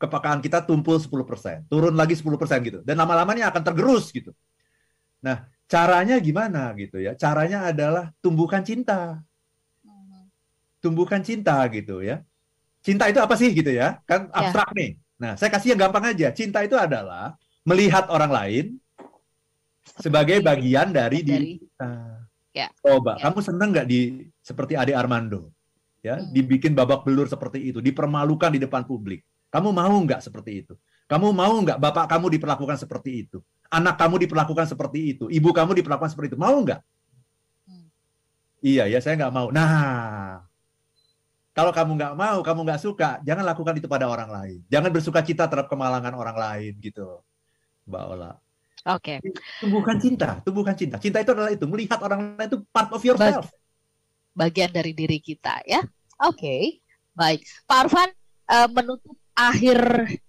kepekaan 0.00 0.42
kita 0.42 0.66
tumpul 0.66 0.98
10%, 0.98 1.70
turun 1.70 1.94
lagi 1.94 2.18
10% 2.18 2.26
gitu. 2.66 2.78
Dan 2.82 2.98
lama-lamanya 2.98 3.54
akan 3.54 3.62
tergerus 3.62 4.10
gitu. 4.10 4.34
Nah, 5.22 5.46
Caranya 5.72 6.20
gimana 6.20 6.76
gitu 6.76 7.00
ya? 7.00 7.16
Caranya 7.16 7.72
adalah 7.72 8.12
tumbuhkan 8.20 8.60
cinta. 8.60 9.24
Tumbuhkan 10.84 11.24
cinta 11.24 11.64
gitu 11.72 12.04
ya. 12.04 12.20
Cinta 12.84 13.08
itu 13.08 13.16
apa 13.16 13.32
sih 13.40 13.56
gitu 13.56 13.72
ya? 13.72 14.04
Kan 14.04 14.28
ya. 14.28 14.36
abstrak 14.36 14.68
ya. 14.74 14.76
nih. 14.76 14.90
Nah, 15.16 15.32
saya 15.40 15.48
kasih 15.48 15.72
yang 15.72 15.88
gampang 15.88 16.12
aja. 16.12 16.28
Cinta 16.36 16.60
itu 16.60 16.76
adalah 16.76 17.40
melihat 17.64 18.04
orang 18.12 18.28
lain 18.28 18.64
sebagai 19.96 20.44
bagian 20.44 20.92
dari, 20.92 21.24
diri 21.24 21.64
kita. 21.64 22.20
Ya. 22.52 22.68
Coba, 22.84 23.16
ya. 23.16 23.32
kamu 23.32 23.38
seneng 23.40 23.68
nggak 23.72 23.88
di 23.88 24.28
seperti 24.44 24.76
Ade 24.76 24.92
Armando? 24.92 25.48
Ya, 26.02 26.18
hmm. 26.18 26.34
dibikin 26.34 26.74
babak 26.74 27.06
belur 27.06 27.30
seperti 27.30 27.72
itu, 27.72 27.78
dipermalukan 27.78 28.50
di 28.52 28.60
depan 28.60 28.82
publik. 28.84 29.22
Kamu 29.48 29.70
mau 29.70 29.94
nggak 30.02 30.20
seperti 30.20 30.66
itu? 30.66 30.74
Kamu 31.12 31.28
mau 31.36 31.52
nggak 31.60 31.76
bapak 31.76 32.08
kamu 32.08 32.40
diperlakukan 32.40 32.80
seperti 32.80 33.28
itu? 33.28 33.44
anak 33.72 33.96
kamu 33.96 34.28
diperlakukan 34.28 34.68
seperti 34.68 35.16
itu, 35.16 35.24
ibu 35.32 35.48
kamu 35.48 35.72
diperlakukan 35.80 36.12
seperti 36.12 36.36
itu, 36.36 36.38
mau 36.38 36.52
nggak? 36.60 36.80
Hmm. 37.64 37.88
Iya 38.60 38.84
ya, 38.92 39.00
saya 39.00 39.16
nggak 39.16 39.32
mau. 39.32 39.48
Nah, 39.48 40.44
kalau 41.56 41.72
kamu 41.72 41.96
nggak 41.96 42.14
mau, 42.14 42.38
kamu 42.44 42.60
nggak 42.68 42.82
suka, 42.84 43.10
jangan 43.24 43.48
lakukan 43.48 43.80
itu 43.80 43.88
pada 43.88 44.12
orang 44.12 44.28
lain. 44.28 44.60
Jangan 44.68 44.92
bersuka 44.92 45.24
cita 45.24 45.48
terhadap 45.48 45.72
kemalangan 45.72 46.12
orang 46.12 46.36
lain 46.36 46.72
gitu, 46.84 47.24
Mbak 47.88 48.04
Ola. 48.12 48.36
Oke. 48.92 49.24
Okay. 49.24 49.32
Tumbuhkan 49.64 49.96
cinta, 49.96 50.28
tumbuhkan 50.44 50.76
cinta. 50.76 51.00
Cinta 51.00 51.24
itu 51.24 51.32
adalah 51.32 51.50
itu 51.50 51.64
melihat 51.64 51.96
orang 52.04 52.36
lain 52.36 52.48
itu 52.52 52.60
part 52.68 52.92
of 52.92 53.00
yourself. 53.00 53.48
Bagian 54.36 54.68
dari 54.68 54.92
diri 54.92 55.16
kita 55.16 55.64
ya. 55.64 55.80
Oke, 56.28 56.36
okay. 56.36 56.62
baik. 57.16 57.40
Pak 57.64 57.78
Arfan 57.88 58.10
uh, 58.52 58.68
menutup 58.68 59.16
akhir 59.32 59.78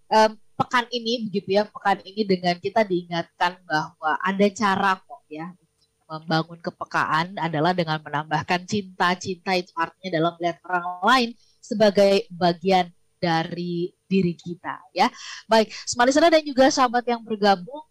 um, 0.08 0.32
pekan 0.63 0.88
ini 0.89 1.28
begitu 1.28 1.60
ya 1.60 1.67
pekan 1.67 1.99
ini 2.08 2.23
dengan 2.23 2.56
kita 2.56 2.88
diingatkan 2.88 3.60
bahwa 3.67 4.15
ada 4.23 4.47
cara 4.49 4.95
kok 4.95 5.23
ya 5.28 5.52
membangun 6.08 6.60
kepekaan 6.60 7.36
adalah 7.36 7.76
dengan 7.76 7.99
menambahkan 7.99 8.63
cinta 8.63 9.12
cinta 9.19 9.52
itu 9.60 9.71
artinya 9.76 10.19
dalam 10.19 10.32
melihat 10.39 10.58
orang 10.67 10.86
lain 11.04 11.30
sebagai 11.60 12.28
bagian 12.32 12.91
dari 13.19 13.91
diri 14.08 14.36
kita 14.36 14.84
ya. 14.91 15.08
Baik 15.47 15.71
smart 15.88 16.12
dan 16.12 16.43
juga 16.43 16.67
sahabat 16.71 17.08
yang 17.08 17.23
bergabung 17.23 17.84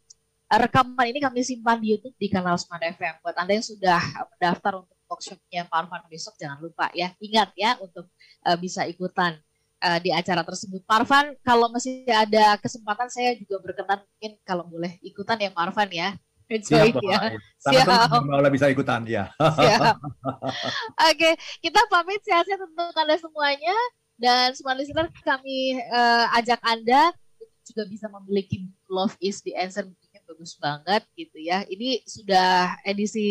rekaman 0.53 1.09
ini 1.09 1.19
kami 1.25 1.41
simpan 1.41 1.81
di 1.81 1.97
YouTube 1.97 2.13
di 2.21 2.29
kanal 2.29 2.61
Smart 2.61 2.85
FM 2.85 3.25
buat 3.25 3.33
anda 3.41 3.57
yang 3.57 3.65
sudah 3.65 4.01
mendaftar 4.37 4.85
untuk 4.85 4.99
workshopnya 5.09 5.65
Pak 5.65 5.89
Arfan 5.89 6.05
besok 6.13 6.37
jangan 6.37 6.61
lupa 6.61 6.93
ya 6.93 7.13
ingat 7.25 7.57
ya 7.57 7.81
untuk 7.81 8.09
uh, 8.45 8.57
bisa 8.61 8.85
ikutan 8.85 9.41
uh, 9.83 9.99
di 9.99 10.15
acara 10.15 10.47
tersebut. 10.47 10.87
Parvan, 10.87 11.35
kalau 11.43 11.67
masih 11.69 12.07
ada 12.07 12.57
kesempatan 12.63 13.11
saya 13.11 13.35
juga 13.35 13.59
berkenan 13.59 14.01
mungkin 14.07 14.33
kalau 14.47 14.65
boleh 14.71 14.97
ikutan 15.03 15.37
ya 15.43 15.51
Parvan 15.51 15.91
ya. 15.91 16.15
Siap, 16.53 17.01
ya. 17.01 17.33
Siap. 17.65 17.87
Kalau 18.13 18.51
bisa 18.53 18.69
ikutan 18.69 19.03
ya. 19.09 19.33
Siap. 19.37 19.97
Oke, 21.11 21.31
kita 21.65 21.81
pamit 21.89 22.21
sehat-sehat 22.23 22.61
untuk 22.61 22.93
Anda 22.93 23.17
semuanya 23.17 23.77
dan 24.21 24.53
semua 24.53 24.77
listener 24.77 25.09
kami 25.25 25.81
uh, 25.89 26.37
ajak 26.37 26.61
Anda 26.61 27.11
juga 27.65 27.89
bisa 27.89 28.07
memiliki 28.13 28.69
Love 28.93 29.17
is 29.23 29.41
the 29.41 29.57
Answer 29.57 29.89
bukunya 29.89 30.21
bagus 30.29 30.53
banget 30.61 31.03
gitu 31.17 31.41
ya. 31.41 31.65
Ini 31.65 32.05
sudah 32.05 32.77
edisi 32.85 33.29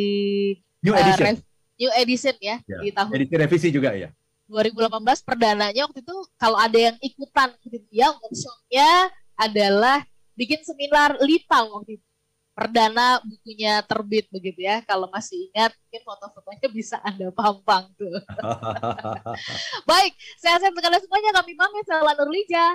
new 0.82 0.98
edition. 0.98 1.38
Uh, 1.38 1.46
new 1.78 1.92
edition 1.98 2.36
ya, 2.42 2.58
ya 2.66 2.78
di 2.82 2.90
tahun 2.94 3.10
edisi 3.18 3.36
revisi 3.38 3.70
juga 3.74 3.94
ya 3.94 4.10
2018 4.52 5.24
perdananya 5.24 5.88
waktu 5.88 6.04
itu 6.04 6.18
kalau 6.36 6.60
ada 6.60 6.76
yang 6.76 6.98
ikutan 7.00 7.56
gitu 7.64 7.88
ya 7.88 8.12
workshopnya 8.12 9.08
adalah 9.40 10.04
bikin 10.36 10.60
seminar 10.68 11.16
Lita 11.24 11.64
waktu 11.64 11.98
itu. 11.98 12.08
Perdana 12.52 13.24
bukunya 13.24 13.80
terbit 13.88 14.28
begitu 14.28 14.68
ya. 14.68 14.84
Kalau 14.84 15.08
masih 15.08 15.50
ingat 15.50 15.72
mungkin 15.72 16.02
foto-fotonya 16.04 16.68
bisa 16.68 17.00
anda 17.00 17.32
pampang 17.32 17.88
tuh. 17.96 18.12
Baik 19.90 20.14
sehat-sehat 20.36 20.76
sekali 20.76 21.00
semuanya. 21.00 21.32
Kami 21.32 21.56
pamit 21.56 21.86
saya 21.88 22.04
Nurlija 22.04 22.66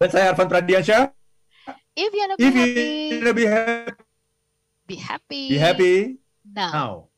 dan 0.00 0.08
saya 0.08 0.24
Arfan 0.32 0.48
Pradiansyah. 0.48 1.12
If 1.92 2.10
you 2.16 2.24
wanna 2.24 2.36
be 2.40 2.48
if 2.48 2.54
happy. 2.56 2.88
you 2.88 3.18
wanna 3.20 3.34
be 3.36 3.44
happy. 3.44 3.92
Be 4.88 4.96
happy. 4.96 5.44
Be 5.52 5.58
happy. 5.60 5.94
Now. 6.48 6.72
Now 6.72 7.09